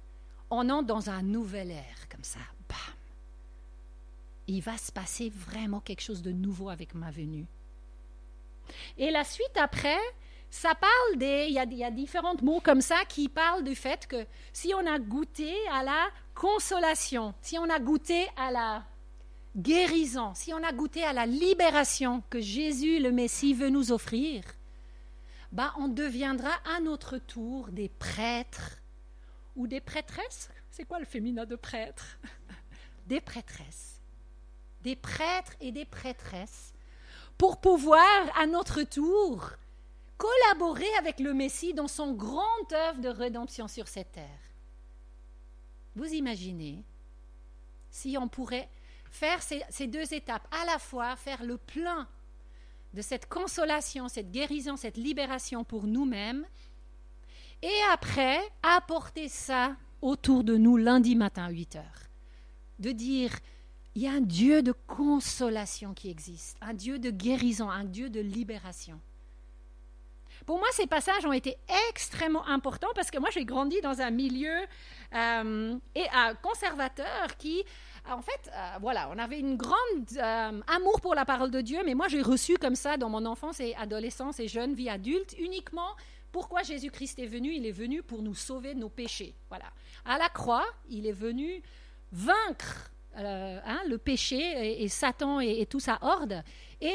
on 0.51 0.69
entre 0.69 0.87
dans 0.87 1.11
un 1.11 1.23
nouvel 1.23 1.71
ère, 1.71 2.09
comme 2.11 2.25
ça, 2.25 2.41
bam. 2.69 2.79
Il 4.47 4.61
va 4.63 4.77
se 4.79 4.93
passer 4.93 5.31
vraiment 5.31 5.81
quelque 5.81 6.03
chose 6.03 6.23
de 6.23 6.33
nouveau 6.33 6.69
avec 6.69 6.95
ma 6.95 7.11
venue. 7.11 7.47
Et 8.97 9.11
la 9.11 9.25
suite 9.25 9.57
après, 9.57 9.99
ça 10.51 10.75
parle 10.75 11.19
des. 11.19 11.47
Il 11.49 11.55
y, 11.55 11.85
a, 11.85 11.91
différents 11.91 12.37
mots 12.43 12.61
comme 12.61 12.81
ça 12.81 13.05
qui 13.09 13.29
parlent 13.29 13.65
du 13.65 13.75
fait 13.75 14.07
que 14.07 14.27
si 14.53 14.73
on 14.75 14.87
a 14.87 14.99
goûté 14.99 15.55
à 15.73 15.83
la 15.83 16.09
consolation, 16.35 17.35
si 17.41 17.59
on 17.59 17.69
a 17.69 17.79
goûté 17.79 18.27
à 18.37 18.51
la 18.51 18.85
guérison, 19.57 20.35
si 20.35 20.53
on 20.53 20.63
a 20.63 20.73
goûté 20.73 21.03
à 21.03 21.13
la 21.13 21.27
libération 21.27 22.23
que 22.31 22.41
Jésus 22.41 22.99
le 23.01 23.11
Messie 23.11 23.55
veut 23.55 23.71
nous 23.71 23.93
offrir, 23.93 24.43
bah 25.53 25.73
on 25.79 25.89
deviendra 25.89 26.51
à 26.77 26.81
notre 26.81 27.19
tour 27.19 27.69
des 27.69 27.89
prêtres 27.89 28.79
ou 29.57 29.67
des 29.67 29.81
prêtresses. 29.81 30.51
C'est 30.71 30.85
quoi 30.85 30.99
le 30.99 31.07
féminin 31.07 31.47
de 31.47 31.57
prêtre? 31.57 32.19
Des 33.07 33.21
prêtresses. 33.21 34.01
Des 34.83 34.97
prêtres 34.97 35.55
et 35.61 35.71
des 35.71 35.85
prêtresses 35.85 36.75
pour 37.39 37.61
pouvoir 37.61 38.03
à 38.37 38.47
notre 38.47 38.83
tour 38.83 39.53
collaborer 40.17 40.93
avec 40.99 41.21
le 41.21 41.35
Messie 41.35 41.75
dans 41.75 41.89
son 41.89 42.13
grand 42.13 42.73
œuvre 42.73 43.01
de 43.01 43.09
rédemption 43.09 43.69
sur 43.69 43.89
cette 43.89 44.13
terre. 44.13 44.41
Vous 45.95 46.07
imaginez 46.07 46.85
si 47.91 48.17
on 48.19 48.29
pourrait 48.29 48.69
faire 49.11 49.41
ces, 49.43 49.87
deux 49.87 50.13
étapes, 50.13 50.47
à 50.51 50.65
la 50.67 50.79
fois 50.79 51.17
faire 51.17 51.43
le 51.43 51.57
plein 51.57 52.07
de 52.93 53.01
cette 53.01 53.29
consolation, 53.29 54.09
cette 54.09 54.31
guérison, 54.31 54.77
cette 54.77 54.97
libération 54.97 55.65
pour 55.65 55.85
nous-mêmes, 55.85 56.45
et 57.63 57.81
après 57.93 58.39
apporter 58.63 59.29
ça 59.29 59.77
autour 60.03 60.45
de 60.45 60.57
nous 60.57 60.77
lundi 60.77 61.17
matin 61.17 61.45
à 61.45 61.51
8 61.51 61.77
heures. 61.77 62.03
De 62.79 62.93
dire, 62.93 63.33
il 63.95 64.03
y 64.03 64.07
a 64.07 64.13
un 64.13 64.21
Dieu 64.21 64.63
de 64.63 64.73
consolation 64.73 65.95
qui 65.95 66.11
existe, 66.11 66.59
un 66.61 66.75
Dieu 66.75 66.99
de 66.99 67.11
guérison, 67.11 67.71
un 67.71 67.85
Dieu 67.85 68.11
de 68.11 68.21
libération. 68.21 69.01
Pour 70.47 70.59
moi, 70.59 70.69
ces 70.71 70.87
passages 70.87 71.27
ont 71.27 71.33
été 71.33 71.57
extrêmement 71.91 72.47
importants 72.47 72.93
parce 72.95 73.11
que 73.11 73.19
moi, 73.19 73.31
j'ai 73.33 73.45
grandi 73.45 73.81
dans 73.81 74.01
un 74.01 74.13
milieu 74.13 74.57
euh, 75.13 75.77
et, 75.97 76.03
euh, 76.05 76.35
conservateur 76.41 77.37
qui, 77.37 77.65
en 78.09 78.23
fait, 78.23 78.51
euh, 78.53 78.77
voilà, 78.81 79.11
on 79.13 79.19
avait 79.19 79.41
une 79.41 79.57
grande 79.57 80.07
amour 80.69 81.01
pour 81.01 81.17
la 81.17 81.25
parole 81.25 81.51
de 81.51 81.61
Dieu, 81.61 81.81
mais 81.85 81.95
moi, 81.95 82.07
j'ai 82.07 82.23
reçu 82.23 82.57
comme 82.59 82.77
ça 82.77 82.97
dans 82.97 83.11
mon 83.11 83.27
enfance 83.27 83.59
et 83.59 83.75
adolescence 83.75 84.39
et 84.39 84.47
jeune 84.47 84.75
vie 84.75 84.89
adulte 84.89 85.35
uniquement 85.39 85.97
pourquoi 86.31 86.63
Jésus-Christ 86.63 87.19
est 87.19 87.27
venu. 87.27 87.53
Il 87.53 87.67
est 87.67 87.73
venu 87.73 88.03
pour 88.03 88.23
nous 88.23 88.35
sauver 88.35 88.75
de 88.75 88.79
nos 88.79 88.89
péchés. 88.89 89.35
Voilà. 89.49 89.67
À 90.05 90.17
la 90.17 90.29
croix, 90.29 90.67
il 90.89 91.07
est 91.07 91.13
venu 91.13 91.61
vaincre 92.13 92.93
euh, 93.17 93.61
hein, 93.65 93.81
le 93.89 93.99
péché 93.99 94.83
et, 94.83 94.89
Satan 94.89 95.41
et, 95.41 95.61
et, 95.61 95.67
tout 95.67 95.81
sa 95.81 95.99
horde. 96.03 96.43
Et 96.81 96.93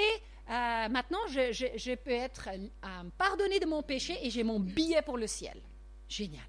euh, 0.49 0.89
maintenant, 0.89 1.19
je, 1.27 1.95
peux 1.95 2.11
être 2.11 2.49
euh, 2.49 3.09
pardonné 3.17 3.59
de 3.59 3.65
mon 3.65 3.81
péché 3.81 4.17
et 4.21 4.29
j'ai 4.29 4.43
mon 4.43 4.59
billet 4.59 5.01
pour 5.01 5.17
le 5.17 5.27
ciel. 5.27 5.57
Génial. 6.07 6.43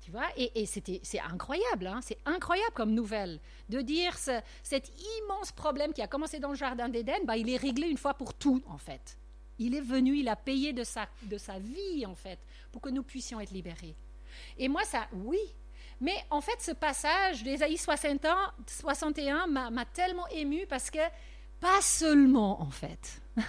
Tu 0.00 0.10
vois? 0.10 0.26
Et, 0.36 0.62
et 0.62 0.66
c'est 0.66 1.20
incroyable, 1.20 1.86
hein? 1.86 2.00
c'est 2.02 2.18
incroyable 2.24 2.72
comme 2.72 2.92
nouvelle 2.92 3.38
de 3.68 3.80
dire 3.80 4.18
ce, 4.18 4.40
cet 4.62 4.90
immense 5.18 5.52
problème 5.52 5.92
qui 5.92 6.02
a 6.02 6.06
commencé 6.06 6.40
dans 6.40 6.48
le 6.48 6.56
jardin 6.56 6.88
d'Éden, 6.88 7.24
bah, 7.24 7.36
il 7.36 7.48
est 7.50 7.56
réglé 7.58 7.86
une 7.86 7.98
fois 7.98 8.14
pour 8.14 8.34
tout, 8.34 8.62
en 8.66 8.78
fait. 8.78 9.16
Il 9.58 9.74
est 9.74 9.82
venu, 9.82 10.16
il 10.16 10.28
a 10.28 10.36
payé 10.36 10.72
de 10.72 10.84
sa, 10.84 11.06
de 11.22 11.36
sa 11.36 11.58
vie, 11.58 12.06
en 12.06 12.14
fait, 12.14 12.38
pour 12.72 12.80
que 12.80 12.88
nous 12.88 13.02
puissions 13.02 13.40
être 13.40 13.50
libérés. 13.50 13.94
Et 14.58 14.68
moi, 14.68 14.84
ça, 14.84 15.06
oui, 15.12 15.38
mais 16.00 16.16
en 16.30 16.40
fait, 16.40 16.60
ce 16.60 16.72
passage 16.72 17.42
d'Ésaïe 17.42 17.76
61 17.76 19.46
m'a 19.46 19.84
tellement 19.84 20.26
ému 20.28 20.66
parce 20.66 20.90
que 20.90 20.98
pas 21.60 21.82
seulement, 21.82 22.62
en 22.62 22.70
fait, 22.70 23.20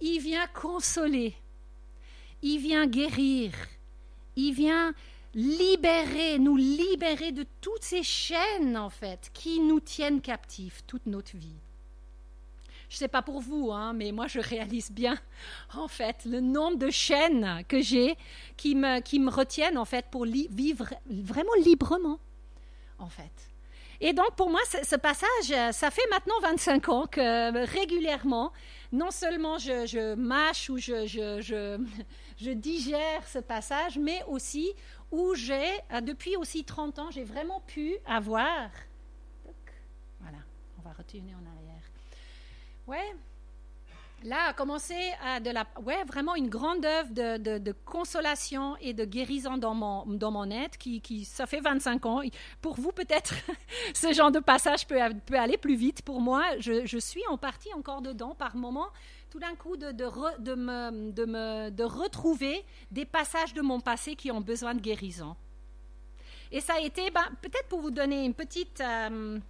il 0.00 0.20
vient 0.20 0.46
consoler, 0.48 1.36
il 2.42 2.58
vient 2.58 2.86
guérir, 2.86 3.52
il 4.34 4.52
vient 4.52 4.92
libérer, 5.34 6.38
nous 6.38 6.56
libérer 6.56 7.32
de 7.32 7.46
toutes 7.60 7.84
ces 7.84 8.02
chaînes, 8.02 8.76
en 8.76 8.90
fait, 8.90 9.30
qui 9.32 9.60
nous 9.60 9.80
tiennent 9.80 10.20
captifs 10.20 10.84
toute 10.86 11.06
notre 11.06 11.36
vie. 11.36 11.61
Je 12.92 12.96
ne 12.96 12.98
sais 12.98 13.08
pas 13.08 13.22
pour 13.22 13.40
vous, 13.40 13.72
hein, 13.72 13.94
mais 13.94 14.12
moi 14.12 14.26
je 14.26 14.38
réalise 14.38 14.90
bien, 14.92 15.18
en 15.74 15.88
fait, 15.88 16.26
le 16.26 16.40
nombre 16.40 16.76
de 16.76 16.90
chaînes 16.90 17.64
que 17.66 17.80
j'ai 17.80 18.18
qui 18.58 18.74
me, 18.74 19.00
qui 19.00 19.18
me 19.18 19.30
retiennent, 19.30 19.78
en 19.78 19.86
fait, 19.86 20.04
pour 20.10 20.26
vivre 20.26 20.90
vraiment 21.06 21.54
librement, 21.64 22.18
en 22.98 23.08
fait. 23.08 23.32
Et 24.02 24.12
donc, 24.12 24.36
pour 24.36 24.50
moi, 24.50 24.60
ce 24.66 24.96
passage, 24.96 25.74
ça 25.74 25.90
fait 25.90 26.06
maintenant 26.10 26.38
25 26.42 26.88
ans 26.90 27.06
que 27.06 27.64
régulièrement, 27.64 28.52
non 28.92 29.10
seulement 29.10 29.56
je, 29.56 30.14
mâche 30.14 30.68
ou 30.68 30.76
je, 30.76 31.06
je, 31.06 32.50
digère 32.50 33.26
ce 33.26 33.38
passage, 33.38 33.98
mais 33.98 34.22
aussi 34.28 34.70
où 35.10 35.34
j'ai, 35.34 35.78
depuis 36.02 36.36
aussi 36.36 36.62
30 36.62 36.98
ans, 36.98 37.10
j'ai 37.10 37.24
vraiment 37.24 37.62
pu 37.62 37.96
avoir. 38.04 38.68
Voilà, 40.20 40.38
on 40.78 40.82
va 40.82 40.92
retourner 40.92 41.34
en 41.34 41.46
arrière. 41.56 41.91
Ouais. 42.86 43.14
Là 44.24 44.54
a 44.56 45.34
à 45.34 45.40
de 45.40 45.50
la, 45.50 45.66
ouais, 45.82 46.04
vraiment 46.04 46.36
une 46.36 46.48
grande 46.48 46.84
œuvre 46.84 47.10
de, 47.10 47.58
de, 47.58 47.72
consolation 47.84 48.76
et 48.80 48.92
de 48.92 49.04
guérison 49.04 49.56
dans 49.56 49.74
mon, 49.74 50.06
dans 50.06 50.30
mon 50.30 50.48
être 50.50 50.78
qui, 50.78 51.00
qui, 51.00 51.24
ça 51.24 51.46
fait 51.46 51.60
25 51.60 52.06
ans. 52.06 52.20
Pour 52.60 52.74
vous, 52.74 52.92
peut-être, 52.92 53.34
ce 53.94 54.12
genre 54.12 54.30
de 54.30 54.38
passage 54.38 54.86
peut, 54.86 54.98
peut, 55.26 55.38
aller 55.38 55.58
plus 55.58 55.74
vite. 55.74 56.02
Pour 56.02 56.20
moi, 56.20 56.44
je, 56.60 56.86
je, 56.86 56.98
suis 56.98 57.22
en 57.28 57.36
partie 57.36 57.72
encore 57.74 58.00
dedans 58.00 58.36
par 58.36 58.54
moment, 58.54 58.86
tout 59.30 59.40
d'un 59.40 59.56
coup, 59.56 59.76
de, 59.76 59.90
de, 59.90 60.06
de, 60.38 60.54
me, 60.54 61.10
de, 61.10 61.24
me, 61.24 61.70
de 61.70 61.84
retrouver 61.84 62.64
des 62.92 63.04
passages 63.04 63.54
de 63.54 63.62
mon 63.62 63.80
passé 63.80 64.14
qui 64.14 64.30
ont 64.30 64.40
besoin 64.40 64.74
de 64.74 64.80
guérison. 64.80 65.34
Et 66.52 66.60
ça 66.60 66.74
a 66.74 66.80
été, 66.80 67.10
ben, 67.10 67.24
peut-être 67.40 67.66
pour 67.68 67.80
vous 67.80 67.90
donner 67.90 68.24
une 68.24 68.34
petite. 68.34 68.80
Euh, 68.80 69.40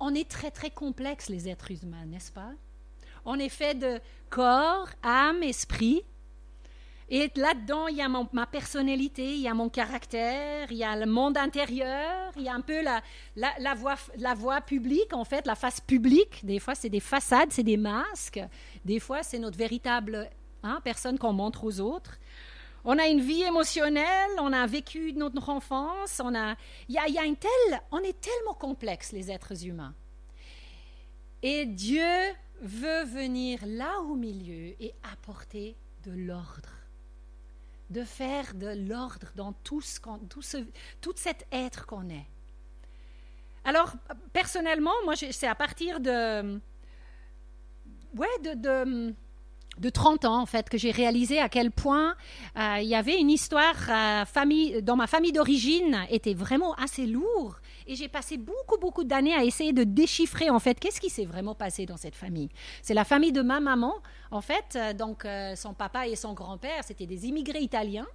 on 0.00 0.14
est 0.14 0.28
très 0.28 0.50
très 0.50 0.70
complexe 0.70 1.28
les 1.28 1.48
êtres 1.48 1.70
humains, 1.70 2.06
n'est-ce 2.06 2.32
pas? 2.32 2.52
On 3.24 3.38
est 3.38 3.48
fait 3.48 3.74
de 3.74 4.00
corps, 4.30 4.88
âme, 5.02 5.42
esprit. 5.42 6.02
Et 7.10 7.30
là-dedans, 7.36 7.86
il 7.88 7.96
y 7.96 8.02
a 8.02 8.08
ma 8.08 8.46
personnalité, 8.46 9.34
il 9.34 9.40
y 9.40 9.48
a 9.48 9.54
mon 9.54 9.68
caractère, 9.68 10.72
il 10.72 10.78
y 10.78 10.84
a 10.84 10.96
le 10.96 11.04
monde 11.04 11.36
intérieur, 11.36 12.32
il 12.36 12.42
y 12.42 12.48
a 12.48 12.54
un 12.54 12.62
peu 12.62 12.82
la, 12.82 13.02
la, 13.36 13.52
la, 13.58 13.74
voix, 13.74 13.96
la 14.16 14.34
voix 14.34 14.62
publique, 14.62 15.12
en 15.12 15.24
fait, 15.24 15.46
la 15.46 15.54
face 15.54 15.80
publique. 15.80 16.44
Des 16.44 16.58
fois, 16.58 16.74
c'est 16.74 16.88
des 16.88 17.00
façades, 17.00 17.52
c'est 17.52 17.62
des 17.62 17.76
masques. 17.76 18.40
Des 18.84 19.00
fois, 19.00 19.22
c'est 19.22 19.38
notre 19.38 19.58
véritable 19.58 20.30
hein, 20.62 20.80
personne 20.82 21.18
qu'on 21.18 21.34
montre 21.34 21.64
aux 21.64 21.80
autres. 21.80 22.18
On 22.86 22.98
a 22.98 23.06
une 23.06 23.20
vie 23.20 23.42
émotionnelle, 23.42 24.30
on 24.38 24.52
a 24.52 24.66
vécu 24.66 25.14
notre 25.14 25.48
enfance, 25.48 26.20
on 26.22 26.34
a, 26.34 26.54
il 26.88 26.94
y 26.94 26.98
a, 26.98 27.08
y 27.08 27.18
a 27.18 27.22
on 27.90 27.98
est 28.00 28.20
tellement 28.20 28.52
complexe 28.52 29.12
les 29.12 29.30
êtres 29.30 29.66
humains. 29.66 29.94
Et 31.42 31.64
Dieu 31.64 32.02
veut 32.60 33.04
venir 33.04 33.60
là 33.64 34.00
au 34.00 34.14
milieu 34.16 34.74
et 34.82 34.94
apporter 35.12 35.76
de 36.04 36.12
l'ordre, 36.12 36.74
de 37.88 38.04
faire 38.04 38.54
de 38.54 38.88
l'ordre 38.88 39.32
dans 39.34 39.52
tout, 39.52 39.80
ce 39.80 39.98
tout, 40.28 40.42
ce, 40.42 40.58
tout 41.00 41.14
cet 41.16 41.46
être 41.52 41.86
qu'on 41.86 42.10
est. 42.10 42.26
Alors, 43.64 43.94
personnellement, 44.34 44.92
moi, 45.04 45.14
c'est 45.16 45.46
à 45.46 45.54
partir 45.54 46.00
de, 46.00 46.60
ouais, 48.14 48.38
de 48.42 49.14
de 49.78 49.88
30 49.88 50.24
ans, 50.24 50.40
en 50.40 50.46
fait, 50.46 50.68
que 50.68 50.78
j'ai 50.78 50.90
réalisé 50.90 51.38
à 51.38 51.48
quel 51.48 51.70
point 51.70 52.14
euh, 52.58 52.78
il 52.80 52.88
y 52.88 52.94
avait 52.94 53.18
une 53.18 53.30
histoire 53.30 53.74
euh, 53.88 54.24
famille, 54.24 54.82
dans 54.82 54.96
ma 54.96 55.06
famille 55.06 55.32
d'origine 55.32 56.06
était 56.10 56.34
vraiment 56.34 56.74
assez 56.74 57.06
lourde. 57.06 57.54
Et 57.86 57.96
j'ai 57.96 58.08
passé 58.08 58.36
beaucoup, 58.36 58.78
beaucoup 58.80 59.04
d'années 59.04 59.34
à 59.34 59.44
essayer 59.44 59.72
de 59.72 59.84
déchiffrer, 59.84 60.50
en 60.50 60.58
fait, 60.58 60.78
qu'est-ce 60.80 61.00
qui 61.00 61.10
s'est 61.10 61.26
vraiment 61.26 61.54
passé 61.54 61.86
dans 61.86 61.96
cette 61.96 62.16
famille. 62.16 62.48
C'est 62.82 62.94
la 62.94 63.04
famille 63.04 63.32
de 63.32 63.42
ma 63.42 63.60
maman, 63.60 63.94
en 64.30 64.40
fait. 64.40 64.76
Euh, 64.76 64.92
donc, 64.92 65.26
son 65.56 65.74
papa 65.74 66.06
et 66.06 66.16
son 66.16 66.32
grand-père, 66.32 66.82
c'était 66.84 67.06
des 67.06 67.26
immigrés 67.26 67.60
italiens 67.60 68.06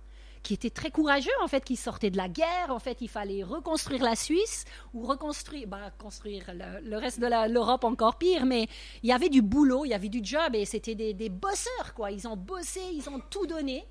qui 0.43 0.53
étaient 0.53 0.69
très 0.69 0.91
courageux, 0.91 1.31
en 1.41 1.47
fait, 1.47 1.63
qui 1.63 1.75
sortaient 1.75 2.09
de 2.09 2.17
la 2.17 2.29
guerre. 2.29 2.69
En 2.69 2.79
fait, 2.79 2.97
il 3.01 3.09
fallait 3.09 3.43
reconstruire 3.43 4.03
la 4.03 4.15
Suisse 4.15 4.65
ou 4.93 5.03
reconstruire, 5.05 5.67
bah, 5.67 5.91
construire 5.97 6.45
le, 6.83 6.97
reste 6.97 7.19
de 7.19 7.51
l'Europe 7.51 7.83
encore 7.83 8.17
pire. 8.17 8.45
Mais 8.45 8.67
il 9.03 9.09
y 9.09 9.11
avait 9.11 9.29
du 9.29 9.41
boulot, 9.41 9.85
il 9.85 9.89
y 9.89 9.93
avait 9.93 10.09
du 10.09 10.21
job 10.23 10.55
et 10.55 10.65
c'était 10.65 10.95
des, 10.95 11.29
bosseurs, 11.29 11.93
quoi. 11.95 12.11
Ils 12.11 12.27
ont 12.27 12.37
bossé, 12.37 12.81
ils 12.93 13.09
ont 13.09 13.21
tout 13.29 13.45
donné. 13.45 13.85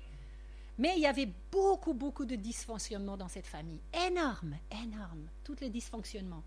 Mais 0.77 0.93
il 0.95 1.01
y 1.01 1.07
avait 1.07 1.27
beaucoup, 1.51 1.93
beaucoup 1.93 2.25
de 2.25 2.35
dysfonctionnements 2.35 3.17
dans 3.17 3.27
cette 3.27 3.47
famille. 3.47 3.81
Énorme, 4.07 4.55
énorme. 4.71 5.27
Tous 5.43 5.57
les 5.59 5.69
dysfonctionnements. 5.69 6.43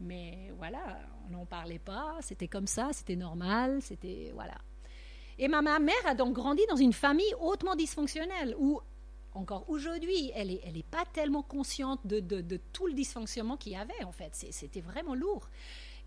Mais 0.00 0.50
voilà, 0.56 1.00
on 1.26 1.32
n'en 1.32 1.44
parlait 1.44 1.78
pas, 1.78 2.16
c'était 2.20 2.48
comme 2.48 2.66
ça, 2.66 2.88
c'était 2.92 3.16
normal, 3.16 3.82
c'était. 3.82 4.32
Voilà. 4.34 4.54
Et 5.38 5.48
ma 5.48 5.60
mère 5.62 5.94
a 6.06 6.14
donc 6.14 6.32
grandi 6.32 6.62
dans 6.68 6.76
une 6.76 6.92
famille 6.92 7.34
hautement 7.40 7.74
dysfonctionnelle, 7.76 8.54
où 8.58 8.80
encore 9.34 9.68
aujourd'hui, 9.68 10.30
elle 10.34 10.48
n'est 10.48 10.60
elle 10.64 10.76
est 10.76 10.86
pas 10.86 11.04
tellement 11.12 11.42
consciente 11.42 12.06
de, 12.06 12.20
de, 12.20 12.60
tout 12.72 12.86
le 12.86 12.92
dysfonctionnement 12.92 13.56
qu'il 13.56 13.72
y 13.72 13.76
avait, 13.76 14.04
en 14.04 14.12
fait. 14.12 14.34
C'était 14.50 14.80
vraiment 14.80 15.14
lourd. 15.14 15.48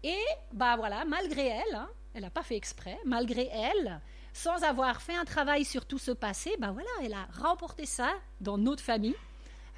Et, 0.03 0.24
bah 0.53 0.75
voilà, 0.77 1.05
malgré 1.05 1.48
elle, 1.48 1.75
hein, 1.75 1.89
elle 2.13 2.22
n'a 2.22 2.29
pas 2.29 2.43
fait 2.43 2.55
exprès, 2.55 2.98
malgré 3.05 3.50
elle, 3.51 4.01
sans 4.34 4.63
avoir 4.63 5.01
fait 5.01 5.15
un 5.15 5.25
travail 5.25 5.65
sur 5.65 5.86
tout 5.86 5.98
ce 5.98 6.12
passé, 6.12 6.55
bah 6.60 6.72
voilà, 6.72 6.89
elle 7.03 7.13
a 7.13 7.27
remporté 7.41 7.86
ça 7.86 8.13
dans 8.39 8.57
notre 8.57 8.84
famille. 8.84 9.15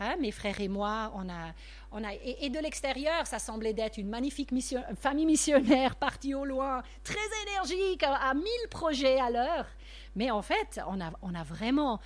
Hein, 0.02 0.16
mes 0.20 0.32
frères 0.32 0.62
et 0.62 0.70
moi, 0.70 1.12
on 1.16 1.28
a, 1.28 1.54
on 1.92 2.04
a, 2.06 2.14
et, 2.14 2.50
de 2.50 2.60
l'extérieur, 2.60 3.28
ça 3.28 3.38
semblait 3.38 3.74
d'être 3.74 3.98
une 3.98 4.08
magnifique 4.08 4.54
mission, 4.54 4.82
famille 4.98 5.26
missionnaire 5.26 5.96
partie 5.98 6.34
au 6.34 6.46
loin, 6.46 6.82
très 7.04 7.18
énergique, 7.48 8.04
à, 8.04 8.34
mille 8.34 8.70
projets 8.70 9.20
à 9.20 9.30
l'heure. 9.30 9.66
Mais 10.16 10.32
en 10.32 10.42
fait, 10.42 10.80
on 10.88 11.02
a, 11.02 11.12
on 11.22 11.36
a 11.36 11.44
vraiment 11.44 12.00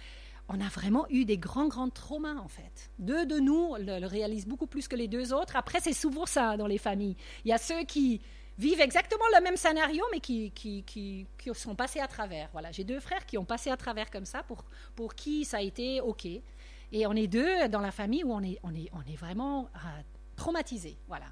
on 0.50 0.60
a 0.60 0.68
vraiment 0.68 1.06
eu 1.10 1.26
des 1.26 1.38
grands, 1.38 1.68
grands 1.68 1.90
traumas, 1.90 2.36
en 2.36 2.48
fait. 2.48 2.92
Deux 3.00 3.26
de 3.26 3.40
nous 3.40 3.76
le, 3.80 4.06
réalisent 4.06 4.48
beaucoup 4.48 4.68
plus 4.68 4.88
que 4.88 4.96
les 4.96 5.08
deux 5.08 5.34
autres. 5.34 5.56
Après, 5.56 5.80
c'est 5.80 5.94
souvent 5.94 6.26
ça 6.26 6.58
dans 6.58 6.68
les 6.68 6.78
familles. 6.78 7.16
Il 7.46 7.50
y 7.50 7.54
a 7.54 7.58
ceux 7.58 7.84
qui 7.84 8.22
vivent 8.58 8.82
exactement 8.82 9.24
le 9.36 9.42
même 9.42 9.58
scénario, 9.58 10.04
mais 10.12 10.20
qui, 10.20 10.52
qui, 10.52 10.84
qui, 10.84 11.28
sont 11.54 11.76
passés 11.76 12.00
à 12.00 12.08
travers. 12.08 12.50
Voilà, 12.52 12.72
j'ai 12.72 12.84
deux 12.84 13.00
frères 13.00 13.26
qui 13.26 13.38
ont 13.38 13.46
passé 13.46 13.72
à 13.72 13.78
travers 13.78 14.12
comme 14.12 14.26
ça, 14.26 14.44
pour, 14.44 14.66
pour 14.96 15.16
qui 15.16 15.46
ça 15.46 15.58
a 15.58 15.62
été 15.62 16.02
OK. 16.02 16.26
Et 16.26 17.08
on 17.08 17.14
est 17.14 17.28
deux 17.28 17.68
dans 17.70 17.82
la 17.82 17.92
famille 17.92 18.24
où 18.24 18.34
on 18.34 18.44
est, 18.44 18.60
on 18.64 18.76
est, 18.76 18.90
on 18.94 19.12
est 19.12 19.16
vraiment 19.16 19.70
euh, 19.76 20.02
traumatisés. 20.36 20.98
Voilà. 21.08 21.26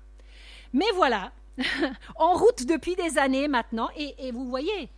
Mais 0.74 0.90
voilà, 0.96 1.32
en 2.16 2.34
route 2.34 2.66
depuis 2.66 2.96
des 2.96 3.18
années 3.18 3.48
maintenant, 3.48 3.90
et, 3.96 4.16
et 4.28 4.32
vous 4.32 4.50
voyez, 4.50 4.90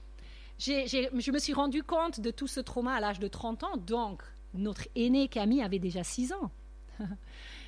je 0.59 1.31
me 1.31 1.39
suis 1.39 1.53
rendu 1.53 1.83
compte 1.83 2.19
de 2.19 2.31
tout 2.31 2.47
ce 2.47 2.59
trauma 2.59 2.95
à 2.95 2.99
l'âge 2.99 3.19
de 3.19 3.27
30 3.27 3.63
ans. 3.63 3.77
Donc, 3.77 4.23
notre 4.53 4.87
aîné 4.95 5.27
Camille 5.27 5.61
avait 5.61 5.79
déjà 5.79 6.03
6 6.03 6.33
ans. 6.33 6.51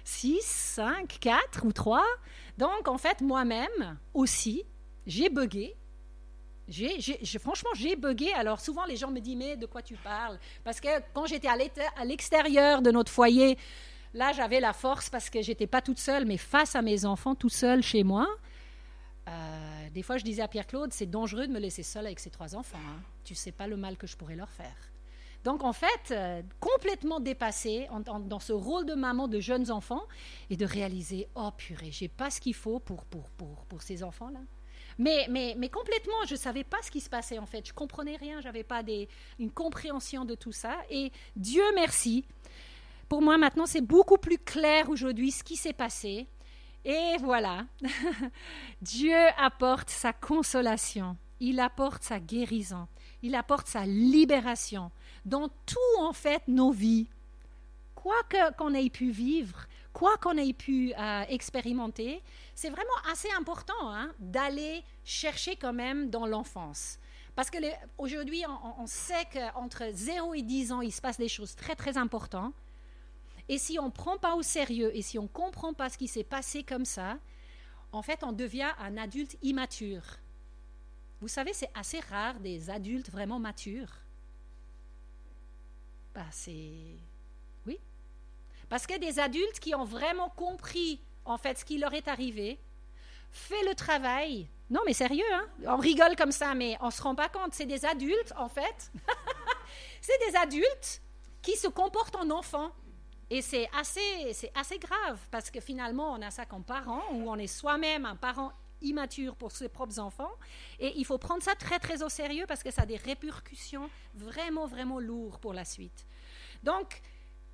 6, 0.04 0.42
5, 0.42 1.18
4 1.20 1.66
ou 1.66 1.74
3. 1.74 2.04
Donc, 2.58 2.88
en 2.88 2.98
fait, 2.98 3.22
moi-même 3.22 3.98
aussi, 4.14 4.64
j'ai 5.08 5.30
bugué. 5.30 5.76
Franchement, 7.40 7.72
j'ai 7.76 7.96
bugué. 7.96 8.32
Alors, 8.34 8.60
souvent, 8.60 8.86
les 8.86 8.96
gens 8.96 9.12
me 9.12 9.20
disent, 9.20 9.36
mais 9.36 9.58
de 9.58 9.66
quoi 9.66 9.82
tu 9.82 9.96
parles? 9.96 10.40
Parce 10.64 10.80
que 10.80 10.88
quand 11.14 11.26
j'étais 11.26 11.48
à 11.48 12.06
l'extérieur 12.06 12.82
de 12.82 12.92
notre 12.92 13.12
foyer, 13.12 13.58
là, 14.14 14.32
j'avais 14.32 14.60
la 14.60 14.74
force 14.74 15.10
parce 15.10 15.30
que 15.30 15.42
j'étais 15.42 15.68
pas 15.68 15.82
toute 15.82 16.00
seule, 16.00 16.26
mais 16.26 16.38
face 16.38 16.76
à 16.76 16.82
mes 16.82 17.06
enfants, 17.06 17.36
tout 17.36 17.50
seul 17.50 17.82
chez 17.84 18.04
moi. 18.04 18.28
Euh, 19.28 19.90
des 19.92 20.04
fois, 20.04 20.18
je 20.18 20.24
disais 20.24 20.42
à 20.42 20.48
Pierre-Claude, 20.48 20.94
c'est 20.94 21.06
dangereux 21.06 21.48
de 21.48 21.54
me 21.54 21.60
laisser 21.60 21.84
seule 21.84 22.06
avec 22.06 22.20
ces 22.20 22.30
trois 22.30 22.56
enfants. 22.56 22.78
Hein. 22.78 23.02
Tu 23.24 23.36
sais 23.36 23.52
pas 23.52 23.68
le 23.68 23.78
mal 23.78 23.98
que 23.98 24.08
je 24.08 24.16
pourrais 24.16 24.36
leur 24.36 24.50
faire. 24.50 24.76
Donc, 25.44 25.64
en 25.64 25.74
fait, 25.74 26.12
euh, 26.12 26.42
complètement 26.60 27.20
dépassée 27.20 27.88
dans 28.06 28.40
ce 28.40 28.52
rôle 28.52 28.86
de 28.86 28.96
maman 28.96 29.28
de 29.28 29.40
jeunes 29.40 29.70
enfants 29.70 30.04
et 30.50 30.58
de 30.58 30.66
réaliser, 30.66 31.28
oh 31.36 31.52
purée, 31.56 31.92
j'ai 31.92 32.08
pas 32.08 32.32
ce 32.32 32.42
qu'il 32.42 32.56
faut 32.56 32.80
pour, 32.80 33.06
pour, 33.06 33.30
pour, 33.32 33.66
pour 33.66 33.82
ces 33.84 34.04
enfants-là. 34.04 34.40
Mais, 34.98 35.28
mais, 35.30 35.56
mais, 35.58 35.70
complètement, 35.70 36.26
je 36.26 36.34
ne 36.34 36.40
savais 36.40 36.64
pas 36.64 36.78
ce 36.82 36.90
qui 36.90 37.02
se 37.02 37.10
passait 37.10 37.38
en 37.38 37.46
fait. 37.46 37.68
Je 37.68 37.74
comprenais 37.74 38.16
rien, 38.16 38.40
j'avais 38.42 38.64
pas 38.64 38.82
des, 38.82 39.10
une 39.40 39.52
compréhension 39.52 40.26
de 40.26 40.36
tout 40.36 40.54
ça. 40.54 40.78
Et 40.90 41.12
Dieu 41.36 41.64
merci, 41.76 42.26
pour 43.10 43.22
moi 43.22 43.38
maintenant 43.38 43.66
c'est 43.66 43.82
beaucoup 43.82 44.18
plus 44.18 44.38
clair 44.38 44.90
aujourd'hui 44.90 45.32
ce 45.32 45.44
qui 45.44 45.58
s'est 45.58 45.74
passé. 45.74 46.28
Et 46.86 47.18
voilà, 47.20 47.66
Dieu 48.82 49.18
apporte 49.40 49.90
sa 49.90 50.14
consolation, 50.14 51.18
il 51.40 51.60
apporte 51.60 52.04
sa 52.04 52.20
guérison, 52.20 52.88
il 53.24 53.34
apporte 53.34 53.66
sa 53.66 53.88
libération 53.88 54.92
dans 55.26 55.50
tout 55.66 56.00
en 56.00 56.14
fait 56.14 56.44
nos 56.48 56.70
vies. 56.70 57.08
Quoi 57.96 58.14
qu'on 58.56 58.76
ait 58.76 58.92
pu 58.92 59.10
vivre, 59.10 59.66
quoi 59.94 60.16
qu'on 60.18 60.38
ait 60.38 60.54
pu 60.54 60.94
euh, 60.96 61.24
expérimenter, 61.28 62.22
c'est 62.54 62.70
vraiment 62.70 62.88
assez 63.12 63.32
important 63.36 63.74
hein, 63.82 64.12
d'aller 64.20 64.84
chercher 65.04 65.56
quand 65.56 65.74
même 65.74 66.12
dans 66.12 66.28
l'enfance. 66.28 67.00
Parce 67.36 67.50
que 67.50 67.58
aujourd'hui, 67.98 68.44
on, 68.48 68.84
on, 68.84 68.86
sait 68.86 69.26
qu'entre 69.34 69.86
0 69.92 70.36
et 70.36 70.44
10 70.44 70.72
ans, 70.72 70.82
il 70.82 70.92
se 70.92 71.02
passe 71.02 71.18
des 71.18 71.30
choses 71.30 71.56
très 71.56 71.76
très 71.76 71.98
importantes. 71.98 72.54
Et 73.48 73.58
si 73.58 73.78
on 73.80 73.86
ne 73.86 73.92
prend 73.92 74.18
pas 74.18 74.36
au 74.36 74.42
sérieux 74.42 74.96
et 74.96 75.02
si 75.02 75.20
on 75.20 75.24
ne 75.24 75.28
comprend 75.28 75.74
pas 75.74 75.90
ce 75.90 75.98
qui 75.98 76.08
s'est 76.08 76.24
passé 76.24 76.64
comme 76.64 76.86
ça, 76.86 77.18
en 77.92 78.02
fait, 78.02 78.24
on 78.24 78.32
devient 78.32 78.72
un 78.80 78.98
adulte 78.98 79.38
immature. 79.42 80.04
Vous 81.22 81.28
savez, 81.28 81.54
c'est 81.54 81.72
assez 81.74 82.00
rare 82.00 82.40
des 82.40 82.70
adultes 82.70 83.10
vraiment 83.10 83.40
matures. 83.40 84.02
Bah, 86.14 86.26
c'est. 86.32 86.98
Oui. 87.66 87.80
Parce 88.70 88.88
que 88.88 88.98
des 88.98 89.20
adultes 89.20 89.60
qui 89.60 89.76
ont 89.76 89.86
vraiment 89.86 90.30
compris, 90.30 91.00
en 91.24 91.38
fait, 91.38 91.60
ce 91.60 91.66
qui 91.66 91.78
leur 91.78 91.94
est 91.94 92.08
arrivé, 92.08 92.60
fait 93.32 93.64
le 93.68 93.76
travail. 93.76 94.48
Non, 94.70 94.82
mais 94.86 94.94
sérieux, 94.94 95.24
hein? 95.34 95.48
On 95.68 95.78
rigole 95.78 96.16
comme 96.16 96.32
ça, 96.32 96.54
mais 96.56 96.78
on 96.82 96.88
ne 96.88 96.92
se 96.92 97.02
rend 97.02 97.16
pas 97.16 97.30
compte. 97.30 97.54
C'est 97.54 97.66
des 97.66 97.86
adultes, 97.86 98.34
en 98.38 98.50
fait. 98.50 98.92
c'est 100.02 100.18
des 100.30 100.36
adultes 100.38 101.02
qui 101.42 101.56
se 101.56 101.68
comportent 101.68 102.16
en 102.16 102.30
enfants. 102.30 102.72
Et 103.30 103.42
c'est 103.42 103.68
assez, 103.78 104.34
c'est 104.34 104.52
assez 104.56 104.78
grave 104.78 105.20
parce 105.32 105.50
que 105.50 105.60
finalement, 105.60 106.14
on 106.14 106.22
a 106.22 106.32
ça 106.32 106.46
comme 106.46 106.64
parent, 106.64 107.02
ou 107.12 107.30
on 107.30 107.38
est 107.38 107.48
soi-même 107.48 108.06
un 108.06 108.16
parent 108.16 108.52
immature 108.82 109.36
pour 109.36 109.52
ses 109.52 109.70
propres 109.70 110.00
enfants. 110.00 110.32
Et 110.80 110.94
il 110.98 111.06
faut 111.06 111.18
prendre 111.18 111.42
ça 111.42 111.56
très, 111.56 111.80
très 111.80 112.04
au 112.04 112.10
sérieux 112.10 112.46
parce 112.48 112.62
que 112.62 112.72
ça 112.72 112.84
a 112.84 112.86
des 112.86 112.98
répercussions 112.98 113.90
vraiment, 114.14 114.68
vraiment 114.68 115.00
lourdes 115.00 115.40
pour 115.40 115.54
la 115.54 115.66
suite. 115.66 116.06
Donc, 116.64 117.02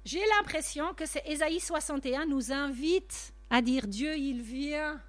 j'ai 0.03 0.23
l'impression 0.37 0.93
que 0.93 1.05
c'est 1.05 1.23
Ésaïe 1.25 1.59
61 1.59 2.25
nous 2.25 2.51
invite 2.51 3.33
à 3.49 3.61
dire 3.61 3.87
Dieu, 3.87 4.17
il 4.17 4.41
vient 4.41 5.01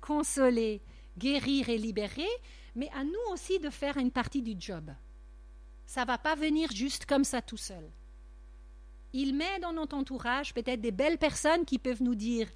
consoler, 0.00 0.82
guérir 1.16 1.68
et 1.68 1.78
libérer, 1.78 2.28
mais 2.74 2.90
à 2.94 3.04
nous 3.04 3.32
aussi 3.32 3.58
de 3.58 3.70
faire 3.70 3.96
une 3.98 4.10
partie 4.10 4.42
du 4.42 4.54
job. 4.58 4.90
Ça 5.86 6.04
va 6.04 6.18
pas 6.18 6.34
venir 6.34 6.70
juste 6.70 7.06
comme 7.06 7.24
ça 7.24 7.42
tout 7.42 7.56
seul 7.56 7.90
il 9.12 9.34
met 9.34 9.58
dans 9.60 9.72
notre 9.72 9.96
entourage 9.96 10.54
peut-être 10.54 10.80
des 10.80 10.90
belles 10.90 11.18
personnes 11.18 11.64
qui 11.64 11.78
peuvent 11.78 12.02
nous 12.02 12.14
dire 12.14 12.48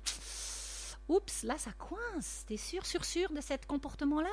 Oups, 1.08 1.42
là 1.42 1.58
ça 1.58 1.72
coince, 1.72 2.44
t'es 2.46 2.56
sûr, 2.56 2.86
sûr, 2.86 3.04
sûr 3.04 3.32
de 3.32 3.40
ce 3.40 3.54
comportement-là? 3.66 4.30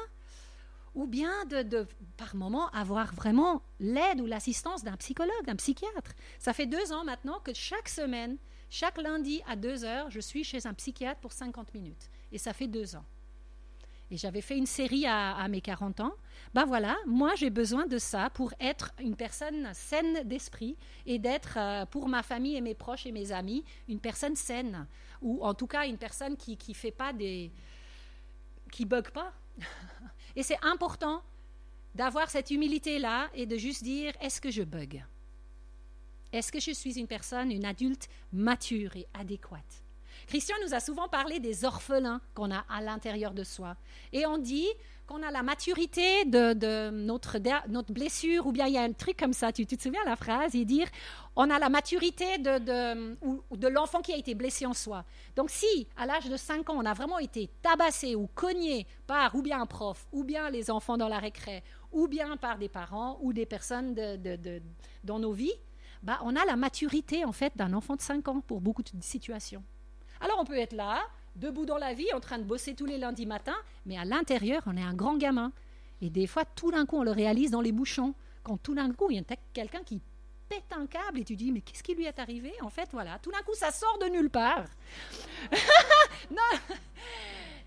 Ou 0.95 1.07
bien 1.07 1.45
de, 1.45 1.87
par 2.17 2.35
moment, 2.35 2.69
avoir 2.69 3.13
vraiment 3.13 3.61
l'aide 3.79 4.21
ou 4.21 4.25
l'assistance 4.25 4.83
d'un 4.83 4.97
psychologue, 4.97 5.45
d'un 5.45 5.55
psychiatre. 5.55 6.11
Ça 6.39 6.51
fait 6.51 6.65
deux 6.65 6.91
ans 6.91 7.03
maintenant 7.03 7.39
que 7.39 7.53
chaque 7.53 7.89
semaine, 7.89 8.37
chaque 8.69 8.97
lundi 8.97 9.41
à 9.47 9.55
deux 9.55 9.83
heures, 9.83 10.09
je 10.09 10.19
suis 10.19 10.43
chez 10.43 10.65
un 10.65 10.73
psychiatre 10.73 11.21
pour 11.21 11.31
50 11.31 11.73
minutes. 11.73 12.09
Et 12.31 12.37
ça 12.37 12.53
fait 12.53 12.67
deux 12.67 12.95
ans 12.95 13.05
et 14.11 14.17
j'avais 14.17 14.41
fait 14.41 14.57
une 14.57 14.65
série 14.65 15.05
à, 15.05 15.47
mes 15.47 15.61
40 15.61 15.99
ans, 15.99 16.13
ben 16.53 16.65
voilà, 16.65 16.97
moi 17.05 17.35
j'ai 17.35 17.49
besoin 17.49 17.85
de 17.85 17.97
ça 17.97 18.29
pour 18.31 18.53
être 18.59 18.91
une 18.99 19.15
personne 19.15 19.69
saine 19.73 20.27
d'esprit 20.27 20.77
et 21.05 21.19
d'être 21.19 21.57
euh, 21.57 21.85
pour 21.85 22.07
ma 22.07 22.23
famille 22.23 22.55
et 22.55 22.61
mes 22.61 22.73
proches 22.73 23.05
et 23.05 23.11
mes 23.11 23.31
amis 23.31 23.63
une 23.87 23.99
personne 23.99 24.35
saine. 24.35 24.87
Ou 25.21 25.43
en 25.43 25.53
tout 25.53 25.67
cas 25.67 25.85
une 25.85 25.97
personne 25.97 26.37
qui 26.37 26.57
qui 26.57 26.73
fait 26.73 26.91
pas 26.91 27.13
des 27.13 27.51
qui 28.71 28.85
bug 28.85 29.11
pas. 29.11 29.33
et 30.35 30.43
c'est 30.43 30.63
important 30.63 31.21
d'avoir 31.93 32.29
cette 32.29 32.49
humilité 32.49 32.97
là 32.97 33.29
et 33.35 33.45
de 33.45 33.57
juste 33.57 33.83
dire 33.83 34.13
est-ce 34.21 34.41
que 34.41 34.49
je 34.49 34.63
bug? 34.63 35.03
Est-ce 36.31 36.51
que 36.51 36.59
je 36.59 36.71
suis 36.71 36.99
une 36.99 37.07
personne, 37.07 37.51
une 37.51 37.65
adulte 37.65 38.07
mature 38.31 38.95
et 38.95 39.07
adéquate? 39.13 39.83
Christian 40.29 40.57
nous 40.63 40.75
a 40.75 40.79
souvent 40.79 41.07
parlé 41.07 41.39
des 41.39 41.65
orphelins 41.65 42.21
qu'on 42.35 42.51
a 42.51 42.63
à 42.69 42.81
l'intérieur 42.81 43.33
de 43.33 43.43
soi. 43.43 43.75
Et 44.13 44.27
on 44.27 44.37
dit 44.37 44.67
qu'on 45.07 45.23
a 45.23 45.31
la 45.31 45.41
maturité 45.41 46.23
de, 46.25 46.91
notre, 46.91 47.39
notre 47.67 47.91
blessure, 47.91 48.45
ou 48.45 48.51
bien 48.51 48.67
il 48.67 48.73
y 48.73 48.77
a 48.77 48.83
un 48.83 48.91
truc 48.93 49.17
comme 49.17 49.33
ça, 49.33 49.51
tu, 49.51 49.65
te 49.65 49.81
souviens 49.81 50.03
la 50.05 50.15
phrase, 50.15 50.53
il 50.53 50.67
dit 50.67 50.83
on 51.35 51.49
a 51.49 51.57
la 51.57 51.69
maturité 51.69 52.37
de, 52.37 52.59
de, 52.59 53.67
l'enfant 53.69 54.01
qui 54.01 54.13
a 54.13 54.17
été 54.17 54.35
blessé 54.35 54.67
en 54.67 54.75
soi. 54.75 55.03
Donc 55.35 55.49
si, 55.49 55.87
à 55.97 56.05
l'âge 56.05 56.29
de 56.29 56.37
5 56.37 56.69
ans, 56.69 56.75
on 56.77 56.85
a 56.85 56.93
vraiment 56.93 57.17
été 57.17 57.49
tabassé 57.63 58.13
ou 58.13 58.27
cogné 58.27 58.85
par 59.07 59.33
ou 59.33 59.41
bien 59.41 59.59
un 59.59 59.65
prof, 59.65 60.05
ou 60.11 60.23
bien 60.23 60.51
les 60.51 60.69
enfants 60.69 60.97
dans 60.97 61.07
la 61.07 61.17
récré, 61.17 61.63
ou 61.91 62.07
bien 62.07 62.37
par 62.37 62.59
des 62.59 62.69
parents 62.69 63.17
ou 63.23 63.33
des 63.33 63.47
personnes 63.47 63.95
dans 65.03 65.17
nos 65.17 65.31
vies, 65.33 65.59
bah, 66.03 66.19
on 66.23 66.35
a 66.35 66.45
la 66.45 66.55
maturité 66.55 67.25
en 67.25 67.31
fait 67.31 67.53
d'un 67.55 67.73
enfant 67.73 67.95
de 67.95 68.01
5 68.01 68.27
ans 68.27 68.41
pour 68.41 68.61
beaucoup 68.61 68.83
de 68.83 68.89
situations. 69.01 69.63
Alors 70.21 70.37
on 70.39 70.45
peut 70.45 70.57
être 70.57 70.73
là, 70.73 71.01
debout 71.35 71.65
dans 71.65 71.77
la 71.77 71.93
vie, 71.93 72.11
en 72.13 72.19
train 72.19 72.37
de 72.37 72.43
bosser 72.43 72.75
tous 72.75 72.85
les 72.85 72.97
lundis 72.97 73.25
matins, 73.25 73.57
mais 73.85 73.97
à 73.97 74.05
l'intérieur, 74.05 74.61
on 74.65 74.75
est 74.77 74.83
un 74.83 74.93
grand 74.93 75.17
gamin. 75.17 75.51
Et 76.01 76.09
des 76.09 76.27
fois, 76.27 76.45
tout 76.45 76.71
d'un 76.71 76.85
coup, 76.85 76.97
on 76.97 77.03
le 77.03 77.11
réalise 77.11 77.51
dans 77.51 77.61
les 77.61 77.71
bouchons. 77.71 78.13
Quand 78.43 78.57
tout 78.57 78.73
d'un 78.73 78.91
coup, 78.93 79.11
il 79.11 79.17
y 79.17 79.19
a 79.19 79.35
quelqu'un 79.53 79.83
qui 79.83 80.01
pète 80.47 80.71
un 80.71 80.87
câble 80.87 81.19
et 81.19 81.23
tu 81.23 81.35
dis, 81.35 81.51
mais 81.51 81.61
qu'est-ce 81.61 81.83
qui 81.83 81.93
lui 81.93 82.05
est 82.05 82.19
arrivé 82.19 82.53
En 82.61 82.69
fait, 82.69 82.89
voilà, 82.91 83.19
tout 83.19 83.31
d'un 83.31 83.41
coup, 83.41 83.53
ça 83.53 83.71
sort 83.71 83.97
de 83.99 84.05
nulle 84.05 84.29
part. 84.29 84.65
non, 86.31 86.59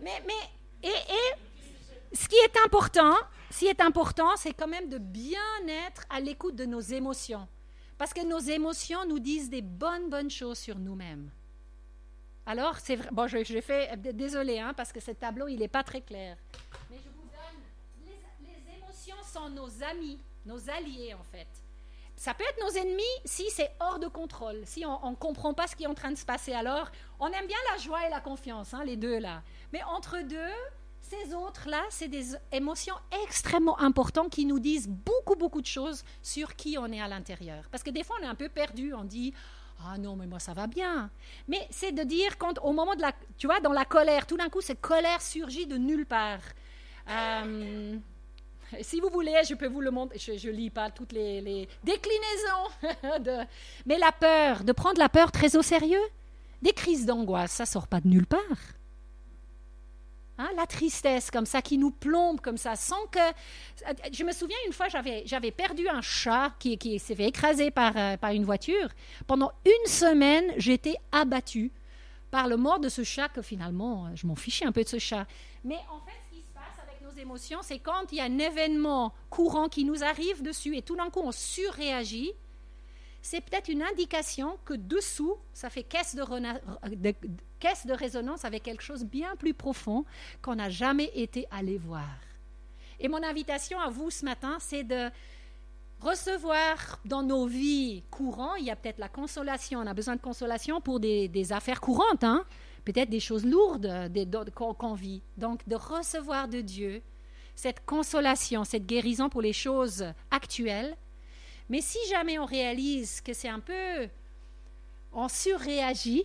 mais, 0.00 0.22
mais, 0.26 0.88
et, 0.88 0.88
et 0.88 2.16
ce 2.16 2.26
qui 2.28 2.36
est 2.36 2.56
important, 2.64 3.14
ce 3.50 3.60
qui 3.60 3.66
est 3.66 3.80
important, 3.80 4.36
c'est 4.36 4.52
quand 4.52 4.68
même 4.68 4.88
de 4.88 4.98
bien 4.98 5.38
être 5.86 6.04
à 6.10 6.20
l'écoute 6.20 6.56
de 6.56 6.64
nos 6.64 6.80
émotions. 6.80 7.46
Parce 7.98 8.12
que 8.12 8.26
nos 8.26 8.40
émotions 8.40 9.06
nous 9.06 9.20
disent 9.20 9.50
des 9.50 9.62
bonnes, 9.62 10.08
bonnes 10.10 10.30
choses 10.30 10.58
sur 10.58 10.78
nous-mêmes. 10.78 11.30
Alors, 12.46 12.78
c'est 12.78 12.96
vrai. 12.96 13.08
Bon, 13.12 13.26
je, 13.26 13.44
je 13.44 13.60
fais. 13.60 13.96
Désolé, 13.96 14.58
hein, 14.58 14.72
parce 14.76 14.92
que 14.92 15.00
ce 15.00 15.12
tableau, 15.12 15.48
il 15.48 15.58
n'est 15.58 15.68
pas 15.68 15.82
très 15.82 16.00
clair. 16.00 16.36
Mais 16.90 16.96
je 16.98 17.08
vous 17.08 17.28
donne. 17.28 18.06
Les, 18.06 18.78
émotions 18.78 19.16
sont 19.24 19.48
nos 19.50 19.82
amis, 19.82 20.18
nos 20.44 20.68
alliés, 20.70 21.14
en 21.14 21.22
fait. 21.24 21.48
Ça 22.16 22.34
peut 22.34 22.44
être 22.44 22.60
nos 22.60 22.80
ennemis 22.80 23.02
si 23.24 23.48
c'est 23.50 23.70
hors 23.80 23.98
de 23.98 24.06
contrôle, 24.06 24.62
si 24.64 24.84
on 24.84 25.10
ne 25.10 25.16
comprend 25.16 25.54
pas 25.54 25.66
ce 25.66 25.74
qui 25.74 25.84
est 25.84 25.88
en 25.88 25.94
train 25.94 26.10
de 26.10 26.16
se 26.16 26.24
passer. 26.24 26.52
Alors, 26.52 26.90
on 27.18 27.26
aime 27.28 27.46
bien 27.46 27.56
la 27.72 27.78
joie 27.78 28.06
et 28.06 28.10
la 28.10 28.20
confiance, 28.20 28.74
hein, 28.74 28.84
les 28.84 28.96
deux 28.96 29.18
là. 29.18 29.42
Mais 29.72 29.82
entre 29.84 30.20
deux, 30.22 30.52
ces 31.00 31.34
autres-là, 31.34 31.82
c'est 31.90 32.08
des 32.08 32.36
émotions 32.52 32.94
extrêmement 33.24 33.78
importantes 33.80 34.30
qui 34.30 34.46
nous 34.46 34.60
disent 34.60 34.88
beaucoup, 34.88 35.34
beaucoup 35.34 35.60
de 35.60 35.66
choses 35.66 36.04
sur 36.22 36.54
qui 36.54 36.78
on 36.78 36.86
est 36.92 37.00
à 37.00 37.08
l'intérieur. 37.08 37.64
Parce 37.70 37.82
que 37.82 37.90
des 37.90 38.04
fois, 38.04 38.16
on 38.20 38.24
est 38.24 38.28
un 38.28 38.34
peu 38.34 38.48
perdu. 38.48 38.94
On 38.94 39.04
dit 39.04 39.34
ah 39.86 39.98
non, 39.98 40.16
mais 40.16 40.26
moi 40.26 40.38
ça 40.38 40.52
va 40.52 40.66
bien. 40.66 41.10
Mais 41.48 41.66
c'est 41.70 41.92
de 41.92 42.02
dire 42.02 42.38
quand 42.38 42.58
au 42.62 42.72
moment 42.72 42.94
de 42.94 43.02
la, 43.02 43.12
tu 43.38 43.46
vois, 43.46 43.60
dans 43.60 43.72
la 43.72 43.84
colère, 43.84 44.26
tout 44.26 44.36
d'un 44.36 44.48
coup 44.48 44.60
cette 44.60 44.80
colère 44.80 45.20
surgit 45.20 45.66
de 45.66 45.76
nulle 45.76 46.06
part. 46.06 46.40
Euh, 47.08 47.96
si 48.80 49.00
vous 49.00 49.10
voulez, 49.10 49.34
je 49.48 49.54
peux 49.54 49.66
vous 49.66 49.80
le 49.80 49.90
montrer. 49.90 50.18
Je 50.18 50.48
ne 50.48 50.52
lis 50.52 50.70
pas 50.70 50.90
toutes 50.90 51.12
les, 51.12 51.68
déclinaisons. 51.84 53.44
mais 53.86 53.98
la 53.98 54.12
peur, 54.12 54.64
de 54.64 54.72
prendre 54.72 54.98
la 54.98 55.08
peur 55.08 55.32
très 55.32 55.56
au 55.56 55.62
sérieux. 55.62 56.02
Des 56.62 56.72
crises 56.72 57.06
d'angoisse, 57.06 57.52
ça 57.52 57.66
sort 57.66 57.88
pas 57.88 58.00
de 58.00 58.08
nulle 58.08 58.26
part. 58.26 58.40
Hein, 60.38 60.48
la 60.56 60.66
tristesse 60.66 61.30
comme 61.30 61.44
ça 61.44 61.60
qui 61.60 61.76
nous 61.76 61.90
plombe 61.90 62.40
comme 62.40 62.56
ça, 62.56 62.74
sans 62.74 63.06
que... 63.06 63.18
Je 64.12 64.24
me 64.24 64.32
souviens 64.32 64.56
une 64.66 64.72
fois, 64.72 64.86
j'avais, 64.88 65.50
perdu 65.50 65.88
un 65.88 66.00
chat 66.00 66.52
qui, 66.58 66.78
qui 66.78 66.98
s'est 66.98 67.14
fait 67.14 67.28
écraser 67.28 67.70
par, 67.70 67.92
euh, 67.96 68.16
par 68.16 68.30
une 68.32 68.44
voiture. 68.44 68.88
Pendant 69.26 69.52
une 69.66 69.90
semaine, 69.90 70.52
j'étais 70.56 70.96
abattue 71.12 71.70
par 72.30 72.48
le 72.48 72.56
mort 72.56 72.80
de 72.80 72.88
ce 72.88 73.04
chat 73.04 73.28
que 73.28 73.42
finalement, 73.42 74.08
je 74.14 74.26
m'en 74.26 74.34
fichais 74.34 74.64
un 74.64 74.72
peu 74.72 74.82
de 74.82 74.88
ce 74.88 74.98
chat. 74.98 75.26
Mais 75.64 75.78
en 75.90 76.00
fait, 76.00 76.18
ce 76.30 76.36
qui 76.36 76.42
se 76.42 76.50
passe 76.54 76.82
avec 76.82 77.02
nos 77.02 77.20
émotions, 77.20 77.58
c'est 77.60 77.78
quand 77.78 78.10
il 78.10 78.16
y 78.16 78.20
a 78.22 78.24
un 78.24 78.38
événement 78.38 79.12
courant 79.28 79.68
qui 79.68 79.84
nous 79.84 80.02
arrive 80.02 80.42
dessus 80.42 80.74
et 80.76 80.82
tout 80.82 80.96
d'un 80.96 81.10
coup 81.10 81.20
on 81.22 81.30
surréagit, 81.30 82.32
c'est 83.22 83.40
peut-être 83.40 83.68
une 83.68 83.82
indication 83.82 84.58
que 84.64 84.74
dessous, 84.74 85.36
ça 85.52 85.70
fait 85.70 85.84
caisse 85.84 86.16
de, 86.16 87.92
résonance 87.92 88.44
avec 88.44 88.64
quelque 88.64 88.82
chose 88.82 89.04
bien 89.04 89.36
plus 89.36 89.54
profond 89.54 90.04
qu'on 90.42 90.56
n'a 90.56 90.68
jamais 90.68 91.10
été 91.14 91.46
allé 91.52 91.78
voir. 91.78 92.18
Et 92.98 93.08
mon 93.08 93.22
invitation 93.22 93.78
à 93.78 93.88
vous 93.88 94.10
ce 94.10 94.24
matin, 94.24 94.58
c'est 94.58 94.82
de 94.82 95.08
recevoir 96.00 96.98
dans 97.04 97.22
nos 97.22 97.46
vies 97.46 98.02
courantes, 98.10 98.56
il 98.58 98.64
y 98.64 98.70
a 98.72 98.76
peut-être 98.76 98.98
la 98.98 99.08
consolation, 99.08 99.78
on 99.78 99.86
a 99.86 99.94
besoin 99.94 100.16
de 100.16 100.20
consolation 100.20 100.80
pour 100.80 100.98
des, 100.98 101.52
affaires 101.52 101.80
courantes, 101.80 102.24
hein? 102.24 102.44
peut-être 102.84 103.08
des 103.08 103.20
choses 103.20 103.46
lourdes 103.46 104.10
qu'on 104.54 104.94
vit. 104.94 105.22
Donc 105.36 105.66
de 105.68 105.76
recevoir 105.76 106.48
de 106.48 106.60
Dieu 106.60 107.02
cette 107.54 107.84
consolation, 107.86 108.64
cette 108.64 108.86
guérison 108.86 109.28
pour 109.28 109.42
les 109.42 109.52
choses 109.52 110.06
actuelles 110.32 110.96
mais 111.68 111.80
si 111.80 111.98
jamais 112.08 112.38
on 112.38 112.44
réalise 112.44 113.20
que 113.20 113.32
c'est 113.32 113.48
un 113.48 113.60
peu, 113.60 114.08
on 115.12 115.28
surréagit, 115.28 116.24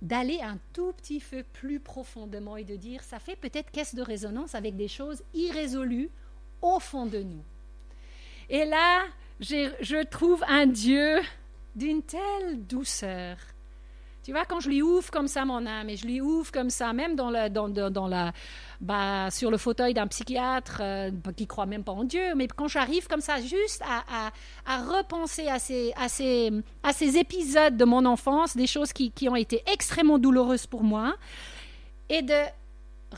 d'aller 0.00 0.40
un 0.40 0.58
tout 0.72 0.92
petit 0.92 1.20
peu 1.20 1.42
plus 1.42 1.80
profondément 1.80 2.56
et 2.56 2.64
de 2.64 2.76
dire, 2.76 3.02
ça 3.02 3.18
fait 3.18 3.36
peut-être 3.36 3.70
caisse 3.70 3.94
de 3.94 4.02
résonance 4.02 4.54
avec 4.54 4.76
des 4.76 4.88
choses 4.88 5.22
irrésolues 5.34 6.10
au 6.62 6.78
fond 6.78 7.06
de 7.06 7.18
nous. 7.18 7.42
Et 8.48 8.64
là, 8.64 9.04
je 9.40 10.04
trouve 10.04 10.44
un 10.48 10.66
Dieu 10.66 11.20
d'une 11.74 12.02
telle 12.02 12.64
douceur, 12.66 13.36
tu 14.28 14.34
vois, 14.34 14.44
quand 14.44 14.60
je 14.60 14.68
lui 14.68 14.82
ouvre 14.82 15.10
comme 15.10 15.26
ça 15.26 15.46
mon 15.46 15.64
âme, 15.64 15.88
et 15.88 15.96
je 15.96 16.06
lui 16.06 16.20
ouvre 16.20 16.52
comme 16.52 16.68
ça, 16.68 16.92
même 16.92 17.16
dans, 17.16 17.30
dans, 17.48 17.70
dans 17.70 18.06
la, 18.06 18.34
bah, 18.78 19.30
sur 19.30 19.50
le 19.50 19.56
fauteuil 19.56 19.94
d'un 19.94 20.06
psychiatre 20.06 20.80
euh, 20.82 21.10
qui 21.34 21.46
croit 21.46 21.64
même 21.64 21.82
pas 21.82 21.92
en 21.92 22.04
Dieu, 22.04 22.34
mais 22.36 22.46
quand 22.46 22.68
j'arrive 22.68 23.06
comme 23.06 23.22
ça 23.22 23.40
juste 23.40 23.82
à, 23.88 24.30
à, 24.66 24.82
repenser 24.82 25.48
à 25.48 25.58
ces, 25.58 25.94
à, 25.96 26.10
ces, 26.10 26.52
à 26.82 26.92
ces 26.92 27.16
épisodes 27.16 27.78
de 27.78 27.86
mon 27.86 28.04
enfance, 28.04 28.54
des 28.54 28.66
choses 28.66 28.92
qui, 28.92 29.12
qui 29.12 29.30
ont 29.30 29.34
été 29.34 29.62
extrêmement 29.72 30.18
douloureuses 30.18 30.66
pour 30.66 30.82
moi, 30.82 31.16
et 32.10 32.20
de 32.20 32.42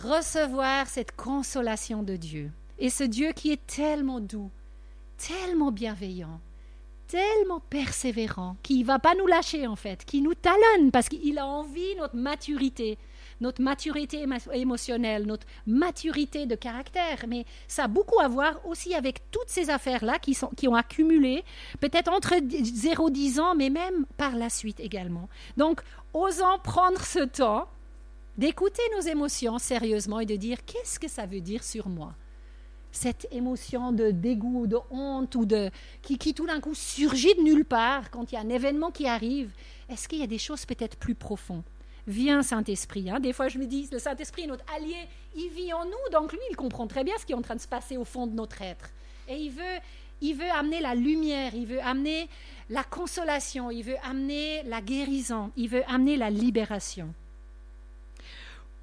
recevoir 0.05 0.87
cette 0.87 1.17
consolation 1.17 2.05
de 2.05 2.15
Dieu. 2.15 2.53
Et 2.79 2.89
ce 2.89 3.03
Dieu 3.03 3.33
qui 3.33 3.51
est 3.51 3.67
tellement 3.67 4.21
doux, 4.21 4.53
tellement 5.17 5.73
bienveillant, 5.73 6.39
tellement 7.11 7.61
persévérant, 7.69 8.57
qui 8.63 8.81
ne 8.81 8.87
va 8.87 9.01
pas 9.01 9.15
nous 9.17 9.27
lâcher 9.27 9.67
en 9.67 9.75
fait, 9.75 10.05
qui 10.05 10.23
nous 10.23 10.35
talonne 10.35 10.93
parce 10.93 11.09
qu'il 11.09 11.39
a 11.39 11.47
envie 11.47 11.97
notre 11.97 12.15
maturité, 12.15 12.99
notre 13.41 13.61
maturité 13.61 14.25
émotionnelle, 14.53 15.27
notre 15.27 15.47
maturité 15.67 16.47
de 16.47 16.55
caractère. 16.55 17.25
Mais 17.27 17.47
ça 17.67 17.85
a 17.85 17.89
beaucoup 17.89 18.21
à 18.21 18.29
voir 18.29 18.61
aussi 18.65 18.95
avec 18.95 19.29
toutes 19.33 19.49
ces 19.49 19.71
affaires-là 19.71 20.21
qui, 20.21 20.39
qui 20.57 20.69
ont 20.69 20.75
accumulé, 20.77 21.43
peut-être 21.81 22.13
entre 22.13 22.35
0 22.49 23.09
et 23.09 23.11
10 23.11 23.41
ans, 23.41 23.55
mais 23.57 23.71
même 23.71 24.07
par 24.17 24.37
la 24.37 24.49
suite 24.49 24.79
également. 24.79 25.29
Donc, 25.57 25.81
osons 26.15 26.59
prendre 26.63 27.01
ce 27.01 27.25
temps 27.25 27.67
d'écouter 28.39 28.83
nos 28.95 29.03
émotions 29.03 29.59
sérieusement 29.59 30.21
et 30.21 30.27
de 30.27 30.37
dire 30.37 30.65
qu'est-ce 30.65 31.01
que 31.01 31.09
ça 31.09 31.27
veut 31.27 31.41
dire 31.41 31.65
sur 31.65 31.89
moi? 31.89 32.15
Cette 32.93 33.29
émotion 33.31 33.93
de 33.93 34.11
dégoût, 34.11 34.67
de 34.67 34.79
honte 34.91 35.35
ou 35.35 35.45
de 35.45 35.71
qui, 36.03 36.19
qui 36.19 36.35
tout 36.35 36.47
d'un 36.47 36.61
coup 36.61 36.75
surgit 36.75 37.35
de 37.35 37.43
nulle 37.43 37.65
part 37.65 38.11
quand 38.11 38.33
il 38.33 38.35
y 38.35 38.39
a 38.39 38.41
un 38.41 38.49
événement 38.49 38.91
qui 38.91 39.07
arrive, 39.07 39.51
est-ce 39.89 40.09
qu'il 40.09 40.19
y 40.19 40.23
a 40.23 40.27
des 40.27 40.39
choses 40.39 40.67
peut-être 40.67 40.97
plus 40.97 41.15
profondes? 41.15 41.63
Viens 42.07 42.43
Saint-Esprit. 42.43 43.11
Hein. 43.11 43.21
Des 43.21 43.33
fois 43.33 43.49
je 43.49 43.59
me 43.59 43.67
dis, 43.67 43.89
le 43.93 43.99
Saint-Esprit 43.99 44.43
est 44.43 44.47
notre 44.47 44.65
allié, 44.75 44.97
il 45.37 45.49
vit 45.51 45.73
en 45.73 45.85
nous, 45.85 46.13
donc 46.13 46.33
lui 46.33 46.41
il 46.51 46.57
comprend 46.57 46.87
très 46.87 47.05
bien 47.05 47.15
ce 47.19 47.27
qui 47.27 47.33
est 47.33 47.37
en 47.37 47.43
train 47.43 47.57
de 47.57 47.61
se 47.61 47.69
passer 47.69 47.97
au 47.97 48.05
fond 48.05 48.27
de 48.27 48.35
notre 48.35 48.63
être. 48.63 48.91
Et 49.29 49.37
il 49.37 49.51
veut, 49.51 49.79
il 50.21 50.35
veut 50.35 50.51
amener 50.51 50.81
la 50.81 50.95
lumière, 50.95 51.55
il 51.55 51.67
veut 51.67 51.83
amener 51.83 52.29
la 52.69 52.83
consolation, 52.85 53.71
il 53.71 53.83
veut 53.83 53.99
amener 54.03 54.63
la 54.65 54.81
guérison, 54.81 55.51
il 55.57 55.69
veut 55.69 55.85
amener 55.89 56.17
la 56.17 56.31
libération. 56.31 57.15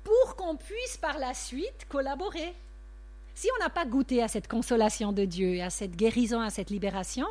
Pour 0.04 0.36
qu'on 0.38 0.56
puisse 0.56 0.98
par 0.98 1.18
la 1.20 1.34
suite 1.34 1.86
collaborer 1.90 2.54
si 3.38 3.50
on 3.56 3.64
n'a 3.64 3.70
pas 3.70 3.86
goûté 3.86 4.24
à 4.24 4.28
cette 4.28 4.48
consolation 4.48 5.12
de 5.12 5.24
Dieu, 5.24 5.62
à 5.62 5.70
cette 5.70 5.96
guérison, 5.96 6.40
à 6.40 6.50
cette 6.50 6.72
libération, 6.72 7.28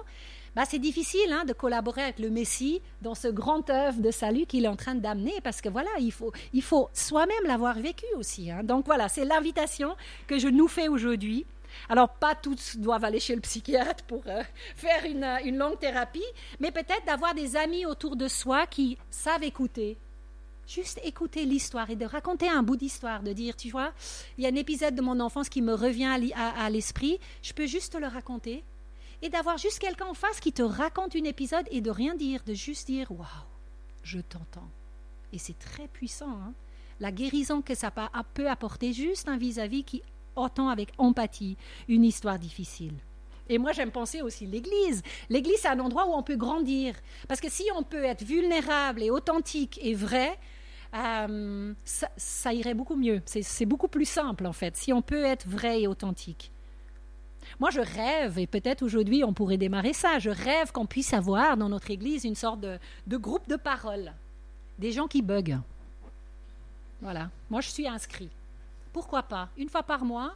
bah 0.55 0.63
c'est 0.65 0.79
difficile 0.79 1.33
hein, 1.33 1.45
de 1.45 1.53
collaborer 1.53 2.05
avec 2.05 2.21
le 2.21 2.31
Messie 2.31 2.81
dans 3.03 3.17
ce 3.17 3.27
grand 3.27 3.69
œuvre 3.71 4.01
de 4.01 4.13
salut 4.13 4.47
qu'il 4.47 4.67
est 4.67 4.69
en 4.69 4.77
train 4.77 4.95
d'amener, 4.95 5.35
parce 5.43 5.61
que 5.61 5.69
voilà, 5.69 5.91
il 5.99 6.13
faut, 6.13 6.31
il 6.53 6.63
faut 6.63 6.89
soi-même 6.93 7.45
l'avoir 7.45 7.81
vécu 7.81 8.07
aussi. 8.17 8.53
Hein. 8.53 8.63
Donc 8.63 8.87
voilà, 8.87 9.09
c'est 9.09 9.25
l'invitation 9.25 9.97
que 10.29 10.39
je 10.39 10.47
nous 10.47 10.69
fais 10.69 10.87
aujourd'hui. 10.87 11.45
Alors, 11.89 12.09
pas 12.09 12.37
tous 12.37 12.77
doivent 12.77 13.05
aller 13.05 13.19
chez 13.19 13.35
le 13.35 13.41
psychiatre 13.41 14.05
pour 14.05 14.23
euh, 14.29 14.45
faire 14.77 15.05
une, 15.07 15.25
une 15.45 15.59
longue 15.59 15.81
thérapie, 15.81 16.23
mais 16.61 16.71
peut-être 16.71 17.05
d'avoir 17.05 17.35
des 17.35 17.57
amis 17.57 17.85
autour 17.85 18.15
de 18.15 18.29
soi 18.29 18.69
qui 18.69 18.97
savent 19.11 19.43
écouter, 19.43 19.99
Juste 20.67 21.01
écouter 21.05 21.45
l'histoire 21.45 21.91
et 21.91 21.97
de 21.97 22.05
raconter 22.05 22.49
un 22.49 22.63
bout 22.63 22.77
d'histoire, 22.77 23.23
de 23.23 23.33
dire, 23.33 23.55
tu 23.55 23.71
vois, 23.71 23.93
il 24.37 24.45
y 24.45 24.47
a 24.47 24.51
un 24.51 24.55
épisode 24.57 24.97
de 24.97 25.03
mon 25.03 25.21
enfance 25.21 25.49
qui 25.49 25.63
me 25.63 25.75
revient 25.75 26.33
à, 26.35 26.71
l'esprit, 26.71 27.21
je 27.43 27.53
peux 27.53 27.67
juste 27.67 27.99
le 27.99 28.09
raconter. 28.09 28.65
Et 29.23 29.29
d'avoir 29.29 29.59
juste 29.59 29.79
quelqu'un 29.79 30.07
en 30.07 30.15
face 30.15 30.41
qui 30.41 30.53
te 30.53 30.63
raconte 30.63 31.15
un 31.15 31.25
épisode 31.25 31.67
et 31.71 31.81
de 31.81 31.91
rien 31.91 32.15
dire, 32.15 32.43
de 32.45 32.53
juste 32.53 32.89
dire, 32.89 33.11
waouh, 33.13 33.27
je 34.03 34.19
t'entends. 34.19 34.69
Et 35.33 35.39
c'est 35.39 35.59
très 35.59 35.87
puissant. 35.87 36.31
Hein. 36.31 36.53
La 36.99 37.13
guérison 37.13 37.63
que 37.63 37.75
ça 37.75 37.93
peut 38.35 38.49
apporter 38.49 38.93
juste 38.93 39.29
un 39.29 39.37
vis-à-vis 39.37 39.85
qui 39.85 40.03
entend 40.35 40.69
avec 40.69 40.93
empathie 40.99 41.57
une 41.89 42.05
histoire 42.05 42.39
difficile. 42.39 42.95
Et 43.49 43.59
moi, 43.59 43.73
j'aime 43.73 43.93
penser 43.93 44.23
aussi 44.23 44.47
l'Église. 44.47 45.03
L'Église, 45.31 45.59
c'est 45.61 45.69
un 45.69 45.79
endroit 45.79 46.07
où 46.09 46.13
on 46.13 46.23
peut 46.23 46.37
grandir. 46.37 46.95
Parce 47.29 47.41
que 47.41 47.51
si 47.51 47.65
on 47.77 47.83
peut 47.83 48.05
être 48.05 48.25
vulnérable 48.25 49.03
et 49.03 49.11
authentique 49.11 49.79
et 49.83 49.95
vrai, 49.95 50.37
euh, 50.95 51.75
ça, 51.85 52.53
irait 52.53 52.75
beaucoup 52.75 52.97
mieux. 52.97 53.23
C'est 53.27 53.67
beaucoup 53.67 53.89
plus 53.89 54.05
simple, 54.05 54.47
en 54.47 54.53
fait, 54.53 54.77
si 54.77 54.93
on 54.93 55.03
peut 55.03 55.25
être 55.25 55.47
vrai 55.47 55.83
et 55.83 55.87
authentique. 55.87 56.53
Moi, 57.61 57.71
je 57.71 57.81
rêve, 57.81 58.39
et 58.39 58.47
peut-être 58.47 58.83
aujourd'hui 58.83 59.23
on 59.23 59.33
pourrait 59.33 59.57
démarrer 59.57 59.93
ça, 59.93 60.19
je 60.19 60.31
rêve 60.31 60.73
qu'on 60.73 60.87
puisse 60.87 61.15
avoir 61.15 61.57
dans 61.57 61.69
notre 61.69 61.91
Église 61.91 62.25
une 62.25 62.35
sorte 62.35 62.61
de, 62.61 62.79
de 63.07 63.17
groupe 63.17 63.49
de 63.49 63.57
parole. 63.57 64.13
Des 64.79 64.93
gens 64.93 65.07
qui 65.07 65.23
buguent. 65.23 65.61
Voilà. 67.01 67.31
Moi, 67.51 67.61
je 67.61 67.69
suis 67.69 67.87
inscrit. 67.87 68.31
Pourquoi 68.93 69.23
pas? 69.23 69.49
Une 69.57 69.69
fois 69.69 69.83
par 69.83 70.05
mois, 70.05 70.35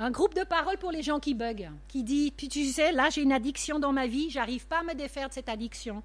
un 0.00 0.10
groupe 0.10 0.34
de 0.34 0.44
parole 0.44 0.78
pour 0.78 0.90
les 0.90 1.02
gens 1.02 1.20
qui 1.20 1.34
bug, 1.34 1.70
qui 1.86 2.02
dit, 2.02 2.32
puis 2.34 2.48
tu 2.48 2.64
sais, 2.64 2.90
là 2.90 3.10
j'ai 3.10 3.20
une 3.20 3.32
addiction 3.32 3.78
dans 3.78 3.92
ma 3.92 4.06
vie, 4.06 4.30
j'arrive 4.30 4.66
pas 4.66 4.78
à 4.78 4.82
me 4.82 4.94
défaire 4.94 5.28
de 5.28 5.34
cette 5.34 5.50
addiction. 5.50 6.02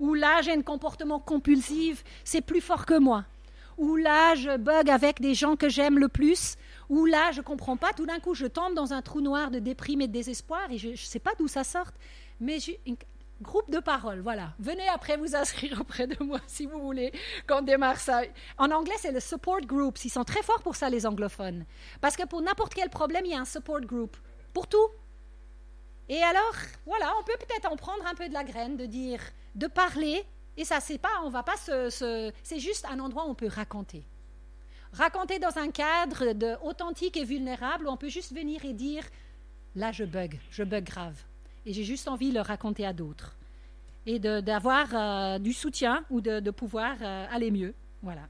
Ou 0.00 0.14
là 0.14 0.42
j'ai 0.42 0.50
un 0.50 0.62
comportement 0.62 1.20
compulsif, 1.20 2.02
c'est 2.24 2.40
plus 2.40 2.60
fort 2.60 2.84
que 2.84 2.98
moi. 2.98 3.24
Ou 3.78 3.94
là 3.94 4.34
je 4.34 4.56
bug 4.56 4.90
avec 4.90 5.20
des 5.20 5.34
gens 5.34 5.54
que 5.54 5.68
j'aime 5.68 5.96
le 5.96 6.08
plus. 6.08 6.56
Ou 6.88 7.06
là 7.06 7.30
je 7.30 7.40
comprends 7.40 7.76
pas, 7.76 7.92
tout 7.92 8.04
d'un 8.04 8.18
coup 8.18 8.34
je 8.34 8.46
tombe 8.46 8.74
dans 8.74 8.92
un 8.92 9.00
trou 9.00 9.20
noir 9.20 9.52
de 9.52 9.60
déprime 9.60 10.00
et 10.00 10.08
de 10.08 10.12
désespoir 10.12 10.68
et 10.72 10.78
je 10.78 10.88
ne 10.88 10.96
sais 10.96 11.20
pas 11.20 11.32
d'où 11.38 11.46
ça 11.46 11.62
sort. 11.62 11.92
Mais 12.40 12.58
j'ai 12.58 12.80
Groupe 13.42 13.70
de 13.70 13.80
parole, 13.80 14.20
voilà. 14.20 14.54
Venez 14.58 14.88
après 14.88 15.18
vous 15.18 15.36
inscrire 15.36 15.78
auprès 15.80 16.06
de 16.06 16.22
moi 16.24 16.40
si 16.46 16.64
vous 16.64 16.80
voulez 16.80 17.12
qu'on 17.46 17.60
démarre 17.60 18.00
ça. 18.00 18.22
En 18.56 18.70
anglais, 18.70 18.94
c'est 18.98 19.12
le 19.12 19.20
support 19.20 19.60
group. 19.60 20.02
Ils 20.04 20.10
sont 20.10 20.24
très 20.24 20.42
forts 20.42 20.62
pour 20.62 20.74
ça, 20.74 20.88
les 20.88 21.04
anglophones. 21.04 21.66
Parce 22.00 22.16
que 22.16 22.26
pour 22.26 22.40
n'importe 22.40 22.72
quel 22.72 22.88
problème, 22.88 23.26
il 23.26 23.32
y 23.32 23.34
a 23.34 23.40
un 23.40 23.44
support 23.44 23.82
group. 23.82 24.16
Pour 24.54 24.66
tout. 24.66 24.88
Et 26.08 26.22
alors, 26.22 26.54
voilà, 26.86 27.12
on 27.20 27.24
peut 27.24 27.36
peut-être 27.38 27.70
en 27.70 27.76
prendre 27.76 28.06
un 28.06 28.14
peu 28.14 28.26
de 28.28 28.32
la 28.32 28.44
graine, 28.44 28.78
de 28.78 28.86
dire, 28.86 29.20
de 29.54 29.66
parler. 29.66 30.24
Et 30.56 30.64
ça, 30.64 30.80
c'est 30.80 30.98
pas, 30.98 31.20
on 31.24 31.28
va 31.28 31.42
pas 31.42 31.56
se, 31.58 32.32
c'est 32.42 32.58
juste 32.58 32.86
un 32.88 33.00
endroit 33.00 33.26
où 33.26 33.30
on 33.30 33.34
peut 33.34 33.48
raconter. 33.48 34.06
Raconter 34.92 35.38
dans 35.38 35.58
un 35.58 35.70
cadre 35.70 36.32
de 36.32 36.54
authentique 36.62 37.18
et 37.18 37.24
vulnérable 37.24 37.86
où 37.86 37.90
on 37.90 37.98
peut 37.98 38.08
juste 38.08 38.34
venir 38.34 38.64
et 38.64 38.72
dire, 38.72 39.04
là, 39.74 39.92
je 39.92 40.04
bug, 40.04 40.38
je 40.50 40.62
bug 40.62 40.84
grave 40.84 41.22
et 41.66 41.72
j'ai 41.72 41.84
juste 41.84 42.08
envie 42.08 42.30
de 42.30 42.34
le 42.34 42.40
raconter 42.40 42.86
à 42.86 42.92
d'autres 42.92 43.36
et 44.06 44.20
d'avoir 44.20 44.86
euh, 44.94 45.38
du 45.40 45.52
soutien 45.52 46.04
ou 46.10 46.20
de, 46.20 46.50
pouvoir 46.50 46.96
euh, 47.02 47.26
aller 47.28 47.50
mieux. 47.50 47.74
Voilà. 48.02 48.28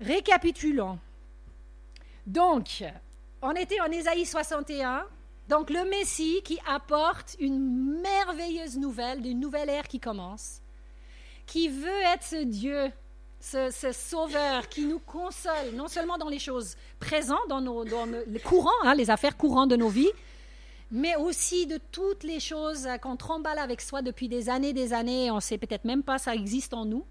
Récapitulons. 0.00 1.00
Donc, 2.26 2.84
on 3.42 3.50
était 3.52 3.80
en 3.80 3.90
Ésaïe 3.90 4.24
61. 4.24 5.04
Donc, 5.48 5.68
le 5.68 5.84
Messie 5.90 6.42
qui 6.44 6.60
apporte 6.64 7.36
une 7.40 8.00
merveilleuse 8.00 8.78
nouvelle, 8.78 9.20
d'une 9.20 9.40
nouvelle 9.40 9.68
ère 9.68 9.88
qui 9.88 9.98
commence, 9.98 10.62
qui 11.46 11.68
veut 11.68 12.02
être 12.14 12.22
ce 12.22 12.44
Dieu 12.44 12.92
ce, 13.40 13.92
sauveur 13.92 14.68
qui 14.68 14.84
nous 14.84 14.98
console, 14.98 15.72
non 15.74 15.88
seulement 15.88 16.18
dans 16.18 16.28
les 16.28 16.38
choses 16.38 16.76
présentes, 16.98 17.48
dans, 17.48 17.60
nos, 17.60 17.84
les 18.26 18.40
courants, 18.40 18.70
hein, 18.84 18.94
les 18.94 19.10
affaires 19.10 19.36
courantes 19.36 19.70
de 19.70 19.76
nos 19.76 19.88
vies, 19.88 20.10
mais 20.90 21.16
aussi 21.16 21.66
de 21.66 21.78
toutes 21.90 22.22
les 22.22 22.40
choses 22.40 22.88
qu'on 23.00 23.16
tremballe 23.16 23.58
avec 23.58 23.80
soi 23.80 24.02
depuis 24.02 24.28
des 24.28 24.48
années, 24.48 24.72
des 24.72 24.92
années, 24.92 25.30
on 25.30 25.36
ne 25.36 25.40
sait 25.40 25.58
peut-être 25.58 25.84
même 25.84 26.02
pas 26.02 26.18
ça 26.18 26.34
existe 26.34 26.74
en 26.74 26.84
nous. 26.84 27.04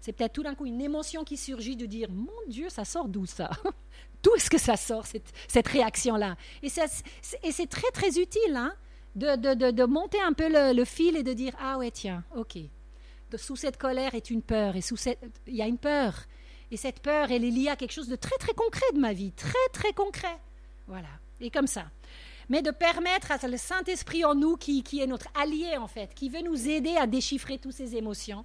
C'est 0.00 0.12
peut-être 0.12 0.32
tout 0.32 0.42
d'un 0.42 0.54
coup 0.54 0.66
une 0.66 0.80
émotion 0.80 1.22
qui 1.24 1.36
surgit 1.36 1.76
de 1.76 1.86
dire 1.86 2.10
Mon 2.10 2.32
Dieu, 2.48 2.68
ça 2.68 2.84
sort 2.84 3.08
d'où 3.08 3.26
ça? 3.26 3.50
D'où 4.22 4.34
est-ce 4.36 4.50
que 4.50 4.58
ça 4.58 4.76
sort, 4.76 5.04
cette, 5.06 5.68
réaction-là? 5.68 6.36
Et 6.62 6.68
c'est 6.68 7.66
très, 7.66 7.90
très 7.92 8.20
utile 8.20 8.54
hein, 8.54 8.72
de, 9.16 9.84
monter 9.84 10.20
un 10.20 10.32
peu 10.32 10.46
le 10.48 10.84
fil 10.84 11.16
et 11.16 11.24
de 11.24 11.32
dire 11.32 11.54
Ah 11.60 11.78
ouais, 11.78 11.90
tiens, 11.90 12.22
ok, 12.36 12.58
sous 13.36 13.56
cette 13.56 13.76
colère 13.76 14.14
est 14.14 14.30
une 14.30 14.42
peur, 14.42 14.76
et 14.76 14.80
sous 14.80 14.96
cette, 14.96 15.20
il 15.46 15.56
y 15.56 15.62
a 15.62 15.66
une 15.66 15.78
peur. 15.78 16.14
Et 16.70 16.76
cette 16.76 17.00
peur, 17.00 17.30
elle 17.30 17.44
est 17.44 17.50
liée 17.50 17.68
à 17.68 17.76
quelque 17.76 17.92
chose 17.92 18.08
de 18.08 18.16
très 18.16 18.36
très 18.38 18.54
concret 18.54 18.86
de 18.94 18.98
ma 18.98 19.12
vie, 19.12 19.32
très 19.32 19.68
très 19.72 19.92
concret. 19.92 20.38
Voilà, 20.86 21.08
et 21.40 21.50
comme 21.50 21.66
ça. 21.66 21.84
Mais 22.48 22.62
de 22.62 22.70
permettre 22.70 23.30
à 23.30 23.46
le 23.46 23.56
Saint-Esprit 23.56 24.24
en 24.24 24.34
nous, 24.34 24.56
qui, 24.56 24.82
qui 24.82 25.00
est 25.00 25.06
notre 25.06 25.28
allié 25.34 25.76
en 25.76 25.86
fait, 25.86 26.14
qui 26.14 26.28
veut 26.28 26.42
nous 26.42 26.68
aider 26.68 26.96
à 26.96 27.06
déchiffrer 27.06 27.58
toutes 27.58 27.72
ces 27.72 27.96
émotions, 27.96 28.44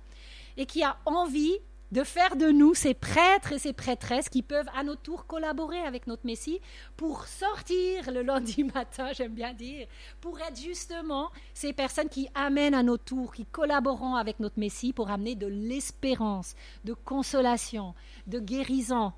et 0.57 0.65
qui 0.65 0.83
a 0.83 0.97
envie 1.05 1.57
de 1.91 2.03
faire 2.03 2.35
de 2.35 2.47
nous 2.47 2.73
ces 2.73 2.93
prêtres 2.93 3.53
et 3.53 3.59
ces 3.59 3.73
prêtresses 3.73 4.29
qui 4.29 4.41
peuvent 4.41 4.69
à 4.75 4.83
notre 4.83 5.01
tour 5.01 5.25
collaborer 5.25 5.79
avec 5.79 6.07
notre 6.07 6.25
Messie 6.25 6.59
pour 6.97 7.25
sortir 7.25 8.11
le 8.11 8.21
lundi 8.21 8.63
matin, 8.75 9.11
j'aime 9.13 9.33
bien 9.33 9.53
dire, 9.53 9.87
pour 10.21 10.39
être 10.39 10.59
justement 10.59 11.29
ces 11.53 11.73
personnes 11.73 12.09
qui 12.09 12.27
amènent 12.35 12.73
à 12.73 12.83
notre 12.83 13.05
tour, 13.05 13.33
qui 13.33 13.45
collaboreront 13.45 14.15
avec 14.15 14.39
notre 14.39 14.59
Messie 14.59 14.93
pour 14.93 15.09
amener 15.09 15.35
de 15.35 15.47
l'espérance, 15.47 16.55
de 16.83 16.93
consolation, 16.93 17.93
de 18.27 18.39
guérison. 18.39 19.13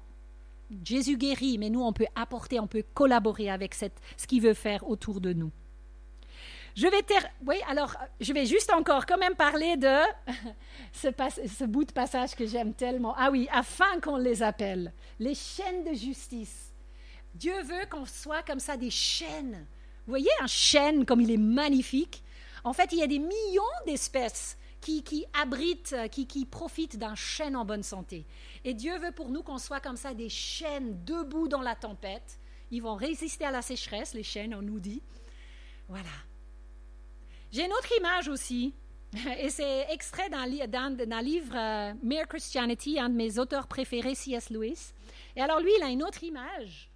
Jésus 0.83 1.17
guérit, 1.17 1.57
mais 1.57 1.71
nous, 1.71 1.81
on 1.81 1.93
peut 1.93 2.05
apporter, 2.15 2.59
on 2.59 2.67
peut 2.67 2.83
collaborer 2.93 3.49
avec 3.49 3.73
ce 3.73 4.27
qu'il 4.27 4.41
veut 4.41 4.53
faire 4.53 4.87
autour 4.87 5.19
de 5.19 5.33
nous. 5.33 5.51
Je 6.79 6.87
vais 6.87 7.03
alors, 7.67 7.93
je 8.21 8.31
vais 8.31 8.45
juste 8.45 8.71
encore 8.71 9.05
quand 9.05 9.17
même 9.17 9.35
parler 9.35 9.75
de 9.75 9.97
ce, 10.93 11.65
bout 11.65 11.83
de 11.83 11.91
passage 11.91 12.35
que 12.35 12.45
j'aime 12.45 12.73
tellement. 12.73 13.13
Ah 13.17 13.31
oui, 13.31 13.49
afin 13.51 13.99
qu'on 13.99 14.15
les 14.15 14.41
appelle 14.41 14.93
les 15.19 15.35
chaînes 15.35 15.83
de 15.83 15.93
justice. 15.93 16.73
Dieu 17.35 17.61
veut 17.63 17.85
qu'on 17.91 18.05
soit 18.05 18.43
comme 18.43 18.61
ça 18.61 18.77
des 18.77 18.91
chaînes. 18.91 19.67
Vous 20.05 20.11
voyez 20.11 20.29
un 20.39 20.47
chêne 20.47 21.05
comme 21.05 21.19
il 21.19 21.31
est 21.31 21.37
magnifique 21.37 22.23
En 22.63 22.71
fait, 22.71 22.93
il 22.93 22.99
y 22.99 23.03
a 23.03 23.07
des 23.07 23.19
millions 23.19 23.63
d'espèces 23.85 24.57
qui, 24.79 25.03
abritent, 25.33 25.97
qui, 26.11 26.27
qui 26.27 26.45
profitent 26.45 26.97
d'un 26.97 27.15
chêne 27.15 27.57
en 27.57 27.65
bonne 27.65 27.83
santé. 27.83 28.25
Et 28.63 28.73
Dieu 28.73 28.97
veut 28.99 29.11
pour 29.11 29.27
nous 29.27 29.43
qu'on 29.43 29.57
soit 29.57 29.81
comme 29.81 29.97
ça 29.97 30.13
des 30.13 30.29
chênes 30.29 31.03
debout 31.03 31.49
dans 31.49 31.61
la 31.61 31.75
tempête. 31.75 32.39
Ils 32.71 32.81
vont 32.81 32.95
résister 32.95 33.43
à 33.43 33.51
la 33.51 33.61
sécheresse, 33.61 34.13
les 34.13 34.23
chênes, 34.23 34.55
on 34.55 34.61
nous 34.61 34.79
dit. 34.79 35.03
Voilà. 35.89 36.07
J'ai 37.51 37.65
une 37.65 37.73
autre 37.73 37.91
image 37.97 38.27
aussi, 38.27 38.75
et 39.39 39.49
c'est 39.49 39.87
extrait 39.89 40.29
d'un, 40.29 40.45
livre 40.45 41.55
euh, 41.55 41.93
Mere 42.03 42.27
Christianity, 42.27 42.99
un 42.99 43.09
de 43.09 43.15
mes 43.15 43.39
auteurs 43.39 43.67
préférés, 43.67 44.15
C.S. 44.15 44.49
Lewis. 44.49 44.93
Et 45.35 45.41
alors 45.41 45.59
lui, 45.59 45.71
il 45.77 45.83
a 45.83 45.89
une 45.89 46.03
autre 46.03 46.23
image. 46.23 46.91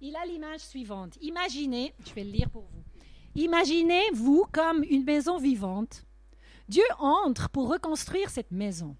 Il 0.00 0.16
a 0.16 0.26
l'image 0.26 0.60
suivante. 0.60 1.16
Imaginez, 1.20 1.94
je 2.04 2.12
vais 2.14 2.24
le 2.24 2.30
lire 2.30 2.50
pour 2.50 2.62
vous. 2.62 2.82
Imaginez-vous 3.36 4.46
comme 4.52 4.82
une 4.82 5.04
maison 5.04 5.38
vivante. 5.38 6.04
Dieu 6.68 6.82
entre 6.98 7.48
pour 7.48 7.68
reconstruire 7.68 8.28
cette 8.28 8.50
maison. 8.50 8.96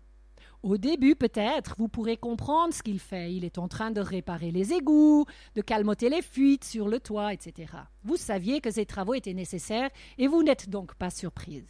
Au 0.62 0.76
début, 0.76 1.16
peut-être, 1.16 1.74
vous 1.76 1.88
pourrez 1.88 2.16
comprendre 2.16 2.72
ce 2.72 2.84
qu'il 2.84 3.00
fait. 3.00 3.34
Il 3.34 3.44
est 3.44 3.58
en 3.58 3.66
train 3.66 3.90
de 3.90 4.00
réparer 4.00 4.52
les 4.52 4.72
égouts, 4.72 5.26
de 5.56 5.60
calmoter 5.60 6.08
les 6.08 6.22
fuites 6.22 6.64
sur 6.64 6.86
le 6.86 7.00
toit, 7.00 7.32
etc. 7.32 7.72
Vous 8.04 8.16
saviez 8.16 8.60
que 8.60 8.70
ces 8.70 8.86
travaux 8.86 9.14
étaient 9.14 9.34
nécessaires 9.34 9.90
et 10.18 10.28
vous 10.28 10.44
n'êtes 10.44 10.70
donc 10.70 10.94
pas 10.94 11.10
surprise. 11.10 11.66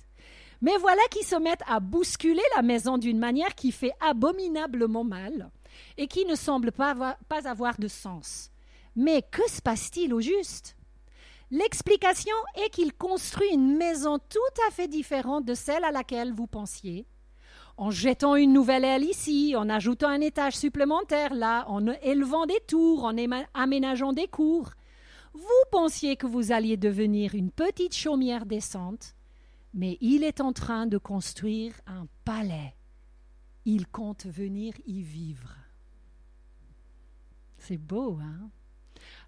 Mais 0.60 0.76
voilà 0.76 1.00
qu'ils 1.10 1.26
se 1.26 1.36
mettent 1.36 1.64
à 1.66 1.80
bousculer 1.80 2.42
la 2.54 2.62
maison 2.62 2.98
d'une 2.98 3.18
manière 3.18 3.54
qui 3.54 3.72
fait 3.72 3.92
abominablement 4.00 5.04
mal 5.04 5.50
et 5.96 6.06
qui 6.06 6.26
ne 6.26 6.34
semble 6.34 6.70
pas 6.70 7.16
pas 7.28 7.48
avoir 7.48 7.78
de 7.78 7.88
sens. 7.88 8.50
Mais 8.94 9.22
que 9.22 9.48
se 9.50 9.62
passe-t-il 9.62 10.12
au 10.12 10.20
juste? 10.20 10.76
L'explication 11.50 12.36
est 12.62 12.68
qu'il 12.68 12.92
construit 12.92 13.52
une 13.52 13.76
maison 13.76 14.18
tout 14.18 14.38
à 14.68 14.70
fait 14.70 14.88
différente 14.88 15.46
de 15.46 15.54
celle 15.54 15.84
à 15.84 15.90
laquelle 15.90 16.32
vous 16.32 16.46
pensiez 16.46 17.06
en 17.76 17.90
jetant 17.90 18.36
une 18.36 18.52
nouvelle 18.52 18.84
aile 18.84 19.04
ici, 19.04 19.54
en 19.56 19.68
ajoutant 19.68 20.08
un 20.08 20.20
étage 20.20 20.56
supplémentaire 20.56 21.34
là, 21.34 21.64
en 21.68 21.86
élevant 22.02 22.46
des 22.46 22.60
tours, 22.66 23.04
en 23.04 23.16
aménageant 23.54 24.12
des 24.12 24.28
cours. 24.28 24.70
Vous 25.34 25.42
pensiez 25.70 26.16
que 26.16 26.26
vous 26.26 26.52
alliez 26.52 26.76
devenir 26.76 27.34
une 27.34 27.50
petite 27.50 27.94
chaumière 27.94 28.44
descente, 28.44 29.14
mais 29.72 29.96
il 30.00 30.24
est 30.24 30.40
en 30.40 30.52
train 30.52 30.86
de 30.86 30.98
construire 30.98 31.74
un 31.86 32.06
palais. 32.24 32.74
Il 33.64 33.86
compte 33.86 34.26
venir 34.26 34.74
y 34.86 35.02
vivre. 35.02 35.56
C'est 37.58 37.78
beau, 37.78 38.18
hein? 38.20 38.50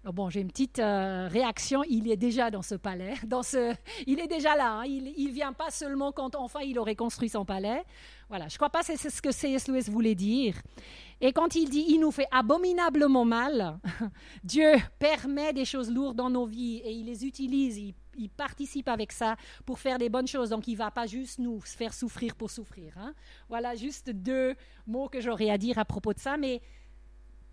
Alors 0.05 0.13
bon, 0.13 0.29
j'ai 0.29 0.41
une 0.41 0.49
petite 0.49 0.77
euh, 0.77 1.27
réaction. 1.27 1.81
Il 1.89 2.11
est 2.11 2.15
déjà 2.15 2.51
dans 2.51 2.61
ce 2.61 2.75
palais, 2.75 3.15
dans 3.25 3.41
ce, 3.41 3.73
il 4.05 4.19
est 4.19 4.27
déjà 4.27 4.55
là. 4.55 4.73
Hein. 4.73 4.85
Il, 4.85 5.11
il 5.17 5.31
vient 5.31 5.51
pas 5.51 5.71
seulement 5.71 6.11
quand 6.11 6.35
enfin 6.35 6.59
il 6.59 6.77
aurait 6.77 6.95
construit 6.95 7.27
son 7.27 7.43
palais. 7.43 7.83
Voilà, 8.29 8.47
je 8.47 8.55
crois 8.55 8.69
pas 8.69 8.83
que 8.83 8.95
c'est 8.95 9.09
ce 9.09 9.19
que 9.19 9.31
C.S. 9.31 9.67
Lewis 9.67 9.89
voulait 9.89 10.13
dire. 10.13 10.61
Et 11.21 11.33
quand 11.33 11.55
il 11.55 11.71
dit 11.71 11.85
il 11.87 12.01
nous 12.01 12.11
fait 12.11 12.27
abominablement 12.29 13.25
mal, 13.25 13.79
Dieu 14.43 14.73
permet 14.99 15.53
des 15.53 15.65
choses 15.65 15.89
lourdes 15.89 16.17
dans 16.17 16.29
nos 16.29 16.45
vies 16.45 16.83
et 16.85 16.91
il 16.91 17.07
les 17.07 17.25
utilise, 17.25 17.79
il, 18.15 18.29
participe 18.29 18.87
avec 18.89 19.11
ça 19.11 19.37
pour 19.65 19.79
faire 19.79 19.97
des 19.97 20.09
bonnes 20.09 20.27
choses. 20.27 20.51
Donc 20.51 20.67
il 20.67 20.75
va 20.75 20.91
pas 20.91 21.07
juste 21.07 21.39
nous 21.39 21.59
faire 21.61 21.95
souffrir 21.95 22.35
pour 22.35 22.51
souffrir. 22.51 22.95
Hein. 22.99 23.15
Voilà 23.49 23.73
juste 23.73 24.11
deux 24.11 24.53
mots 24.85 25.09
que 25.09 25.19
j'aurais 25.19 25.49
à 25.49 25.57
dire 25.57 25.79
à 25.79 25.85
propos 25.85 26.13
de 26.13 26.19
ça. 26.19 26.37
Mais 26.37 26.61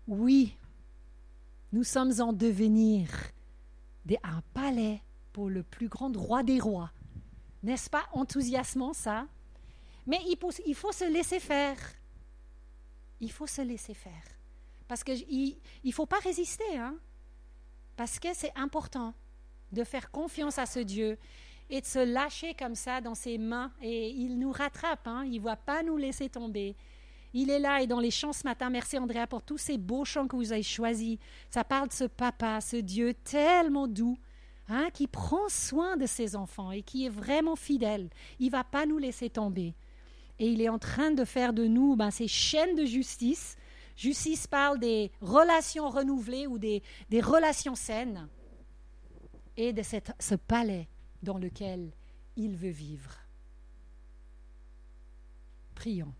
oui, 0.07 0.55
nous 1.73 1.83
sommes 1.83 2.13
en 2.21 2.31
devenir 2.31 3.09
un 4.23 4.41
palais 4.53 5.01
pour 5.31 5.49
le 5.49 5.63
plus 5.63 5.87
grand 5.87 6.15
roi 6.15 6.43
des 6.43 6.59
rois. 6.59 6.91
N'est-ce 7.63 7.89
pas 7.89 8.03
enthousiasmant 8.13 8.93
ça? 8.93 9.25
Mais 10.05 10.19
il 10.27 10.37
faut, 10.37 10.51
il 10.65 10.75
faut 10.75 10.91
se 10.91 11.11
laisser 11.11 11.39
faire. 11.39 11.77
Il 13.19 13.31
faut 13.31 13.47
se 13.47 13.61
laisser 13.61 13.95
faire. 13.95 14.23
Parce 14.87 15.03
qu'il 15.03 15.57
ne 15.83 15.91
faut 15.91 16.05
pas 16.05 16.19
résister. 16.19 16.77
Hein? 16.77 16.95
Parce 17.95 18.19
que 18.19 18.33
c'est 18.33 18.51
important 18.55 19.15
de 19.71 19.83
faire 19.83 20.11
confiance 20.11 20.59
à 20.59 20.67
ce 20.67 20.79
Dieu 20.79 21.17
et 21.69 21.81
de 21.81 21.85
se 21.85 21.99
lâcher 21.99 22.53
comme 22.53 22.75
ça 22.75 23.01
dans 23.01 23.15
ses 23.15 23.39
mains. 23.39 23.71
Et 23.81 24.09
il 24.09 24.37
nous 24.37 24.51
rattrape. 24.51 25.07
Hein? 25.07 25.23
Il 25.25 25.39
ne 25.39 25.45
va 25.45 25.55
pas 25.55 25.81
nous 25.81 25.97
laisser 25.97 26.29
tomber. 26.29 26.75
Il 27.33 27.49
est 27.49 27.59
là 27.59 27.81
et 27.81 27.87
dans 27.87 27.99
les 27.99 28.11
chants 28.11 28.33
ce 28.33 28.43
matin, 28.43 28.69
merci 28.69 28.97
Andrea 28.97 29.25
pour 29.27 29.41
tous 29.41 29.57
ces 29.57 29.79
beaux 29.79 30.05
chants 30.05 30.27
que 30.27 30.35
vous 30.35 30.51
avez 30.51 30.61
choisis. 30.61 31.17
Ça 31.49 31.63
parle 31.63 31.87
de 31.87 31.93
ce 31.93 32.03
papa, 32.03 32.61
ce 32.61 32.77
Dieu 32.77 33.15
tellement 33.15 33.87
doux, 33.87 34.17
hein, 34.69 34.89
qui 34.93 35.07
prend 35.07 35.49
soin 35.49 35.97
de 35.97 36.05
ses 36.05 36.35
enfants 36.35 36.71
et 36.71 36.83
qui 36.83 37.05
est 37.05 37.09
vraiment 37.09 37.55
fidèle. 37.55 38.09
Il 38.39 38.51
va 38.51 38.63
pas 38.63 38.85
nous 38.85 38.99
laisser 38.99 39.31
tomber. 39.31 39.73
Et 40.37 40.47
il 40.47 40.61
est 40.61 40.69
en 40.69 40.77
train 40.79 41.11
de 41.11 41.25
faire 41.25 41.53
de 41.53 41.65
nous 41.65 41.95
ben, 41.95 42.11
ces 42.11 42.27
chaînes 42.27 42.75
de 42.75 42.85
justice. 42.85 43.55
Justice 43.95 44.45
parle 44.45 44.79
des 44.79 45.11
relations 45.21 45.89
renouvelées 45.89 46.45
ou 46.45 46.59
des, 46.59 46.83
des 47.09 47.21
relations 47.21 47.75
saines 47.75 48.27
et 49.57 49.73
de 49.73 49.81
cette, 49.81 50.11
ce 50.19 50.35
palais 50.35 50.87
dans 51.23 51.37
lequel 51.37 51.91
il 52.35 52.55
veut 52.55 52.69
vivre. 52.69 53.17
Prions. 55.75 56.13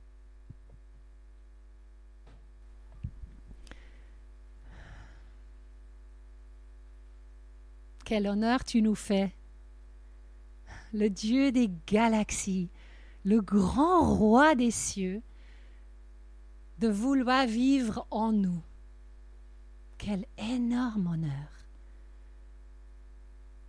Quel 8.06 8.28
honneur 8.28 8.64
tu 8.64 8.82
nous 8.82 8.96
fais, 8.96 9.34
le 10.94 11.10
Dieu 11.10 11.52
des 11.52 11.72
galaxies, 11.88 12.70
le 13.24 13.42
grand 13.42 14.04
roi 14.04 14.56
des 14.56 14.72
cieux, 14.72 15.22
de 16.80 16.90
vouloir 16.90 17.48
vivre 17.48 18.06
en 18.12 18.32
nous. 18.34 18.62
Quel 19.98 20.26
énorme 20.38 21.08
honneur. 21.08 21.50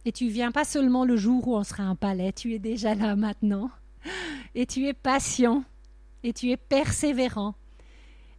Et 0.05 0.13
tu 0.13 0.29
viens 0.29 0.51
pas 0.51 0.65
seulement 0.65 1.05
le 1.05 1.17
jour 1.17 1.47
où 1.47 1.57
on 1.57 1.65
sera 1.65 1.85
un 1.85 1.95
palais, 1.95 2.33
tu 2.33 2.55
es 2.55 2.59
déjà 2.59 2.95
là 2.95 3.15
maintenant. 3.15 3.71
Et 4.57 4.67
tu 4.67 4.87
es 4.87 4.95
patient, 4.95 5.65
et 6.23 6.33
tu 6.33 6.51
es 6.51 6.57
persévérant. 6.57 7.55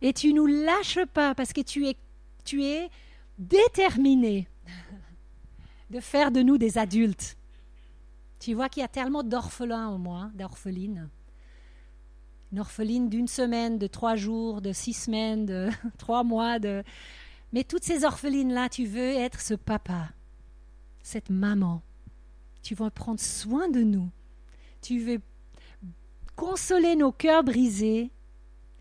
Et 0.01 0.13
tu 0.13 0.33
nous 0.33 0.45
lâches 0.45 1.05
pas 1.13 1.33
parce 1.33 1.53
que 1.53 1.61
tu 1.61 1.87
es, 1.87 1.95
tu 2.43 2.63
es 2.63 2.89
déterminé 3.39 4.47
de 5.89 5.99
faire 5.99 6.31
de 6.31 6.41
nous 6.41 6.57
des 6.57 6.77
adultes. 6.77 7.37
Tu 8.39 8.53
vois 8.53 8.69
qu'il 8.69 8.81
y 8.81 8.83
a 8.83 8.89
tellement 8.89 9.23
d'orphelins 9.23 9.89
au 9.89 9.97
moins, 9.97 10.31
d'orphelines. 10.35 11.09
Une 12.51 12.59
orpheline 12.59 13.09
d'une 13.09 13.27
semaine, 13.27 13.77
de 13.77 13.87
trois 13.87 14.15
jours, 14.15 14.61
de 14.61 14.71
six 14.71 14.93
semaines, 14.93 15.45
de 15.45 15.69
trois 15.97 16.23
mois. 16.23 16.59
De... 16.59 16.83
Mais 17.53 17.63
toutes 17.63 17.83
ces 17.83 18.03
orphelines-là, 18.03 18.69
tu 18.69 18.85
veux 18.85 19.11
être 19.11 19.41
ce 19.41 19.53
papa, 19.53 20.09
cette 21.01 21.29
maman. 21.29 21.81
Tu 22.61 22.75
veux 22.75 22.89
prendre 22.89 23.19
soin 23.19 23.69
de 23.69 23.81
nous. 23.81 24.09
Tu 24.81 24.99
veux 24.99 25.21
consoler 26.35 26.95
nos 26.95 27.11
cœurs 27.11 27.43
brisés, 27.43 28.11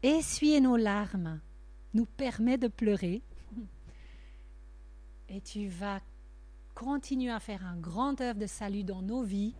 essuyer 0.03 0.61
nos 0.61 0.77
larmes, 0.77 1.40
nous 1.95 2.07
permet 2.07 2.59
de 2.59 2.69
pleurer. 2.69 3.23
Et 5.29 5.40
tu 5.40 5.69
vas 5.69 6.01
continue 6.74 7.30
à 7.30 7.40
faire 7.40 7.64
un 7.64 7.76
grand 7.76 8.20
œuvre 8.20 8.38
de 8.38 8.46
salut 8.46 8.84
dans 8.84 9.02
nos 9.02 9.22
vies 9.22 9.54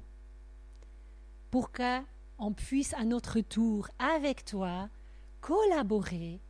pour 1.51 1.71
qu'on 1.71 2.53
puisse 2.53 2.95
à 2.95 3.05
notre 3.05 3.41
tour, 3.41 3.89
avec 3.99 4.45
toi, 4.45 4.89
collaborer 5.41 6.41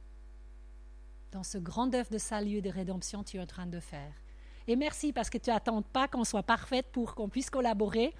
dans 1.32 1.42
ce 1.42 1.58
grand 1.58 1.94
œuvre 1.94 2.10
de 2.10 2.18
salut 2.18 2.56
et 2.56 2.62
de 2.62 2.70
rédemption 2.70 3.22
que 3.22 3.30
tu 3.30 3.36
es 3.36 3.40
en 3.40 3.46
train 3.46 3.66
de 3.66 3.80
faire. 3.80 4.12
Et 4.66 4.76
merci 4.76 5.12
parce 5.12 5.28
que 5.28 5.36
tu 5.36 5.50
n'attends 5.50 5.82
pas 5.82 6.08
qu'on 6.08 6.24
soit 6.24 6.42
parfaite 6.42 6.86
pour 6.90 7.14
qu'on 7.14 7.28
puisse 7.28 7.50
collaborer. 7.50 8.14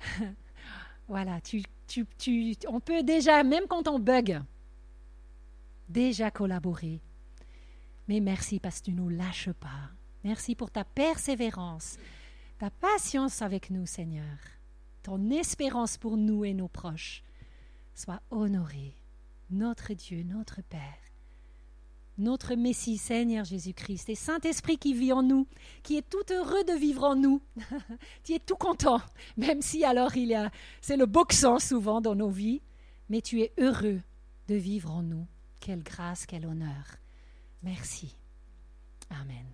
voilà, 1.08 1.38
on 2.68 2.80
peut 2.80 3.02
déjà, 3.02 3.42
même 3.42 3.66
quand 3.68 3.88
on 3.88 3.98
bug, 3.98 4.40
déjà 5.88 6.30
collaborer. 6.30 7.00
Mais 8.08 8.20
merci 8.20 8.60
parce 8.60 8.78
que 8.78 8.86
tu 8.86 8.92
ne 8.92 8.96
nous 8.96 9.08
lâches 9.08 9.52
pas. 9.52 9.90
Merci 10.26 10.56
pour 10.56 10.72
ta 10.72 10.82
persévérance, 10.82 11.98
ta 12.58 12.68
patience 12.68 13.42
avec 13.42 13.70
nous, 13.70 13.86
Seigneur. 13.86 14.24
Ton 15.04 15.30
espérance 15.30 15.98
pour 15.98 16.16
nous 16.16 16.44
et 16.44 16.52
nos 16.52 16.66
proches. 16.66 17.22
Sois 17.94 18.20
honoré, 18.32 18.96
notre 19.50 19.92
Dieu, 19.92 20.24
notre 20.24 20.62
Père, 20.62 20.98
notre 22.18 22.56
Messie, 22.56 22.98
Seigneur 22.98 23.44
Jésus-Christ, 23.44 24.08
et 24.08 24.16
Saint-Esprit 24.16 24.78
qui 24.78 24.94
vit 24.94 25.12
en 25.12 25.22
nous, 25.22 25.46
qui 25.84 25.96
est 25.96 26.10
tout 26.10 26.32
heureux 26.32 26.64
de 26.64 26.76
vivre 26.76 27.04
en 27.04 27.14
nous, 27.14 27.40
qui 28.24 28.34
est 28.34 28.44
tout 28.44 28.56
content, 28.56 29.00
même 29.36 29.62
si 29.62 29.84
alors 29.84 30.16
il 30.16 30.26
y 30.26 30.34
a, 30.34 30.50
c'est 30.80 30.96
le 30.96 31.06
boxant 31.06 31.60
souvent 31.60 32.00
dans 32.00 32.16
nos 32.16 32.30
vies, 32.30 32.62
mais 33.10 33.20
tu 33.20 33.42
es 33.42 33.52
heureux 33.58 34.00
de 34.48 34.56
vivre 34.56 34.90
en 34.90 35.04
nous. 35.04 35.28
Quelle 35.60 35.84
grâce, 35.84 36.26
quel 36.26 36.46
honneur. 36.46 36.96
Merci. 37.62 38.16
Amen. 39.08 39.46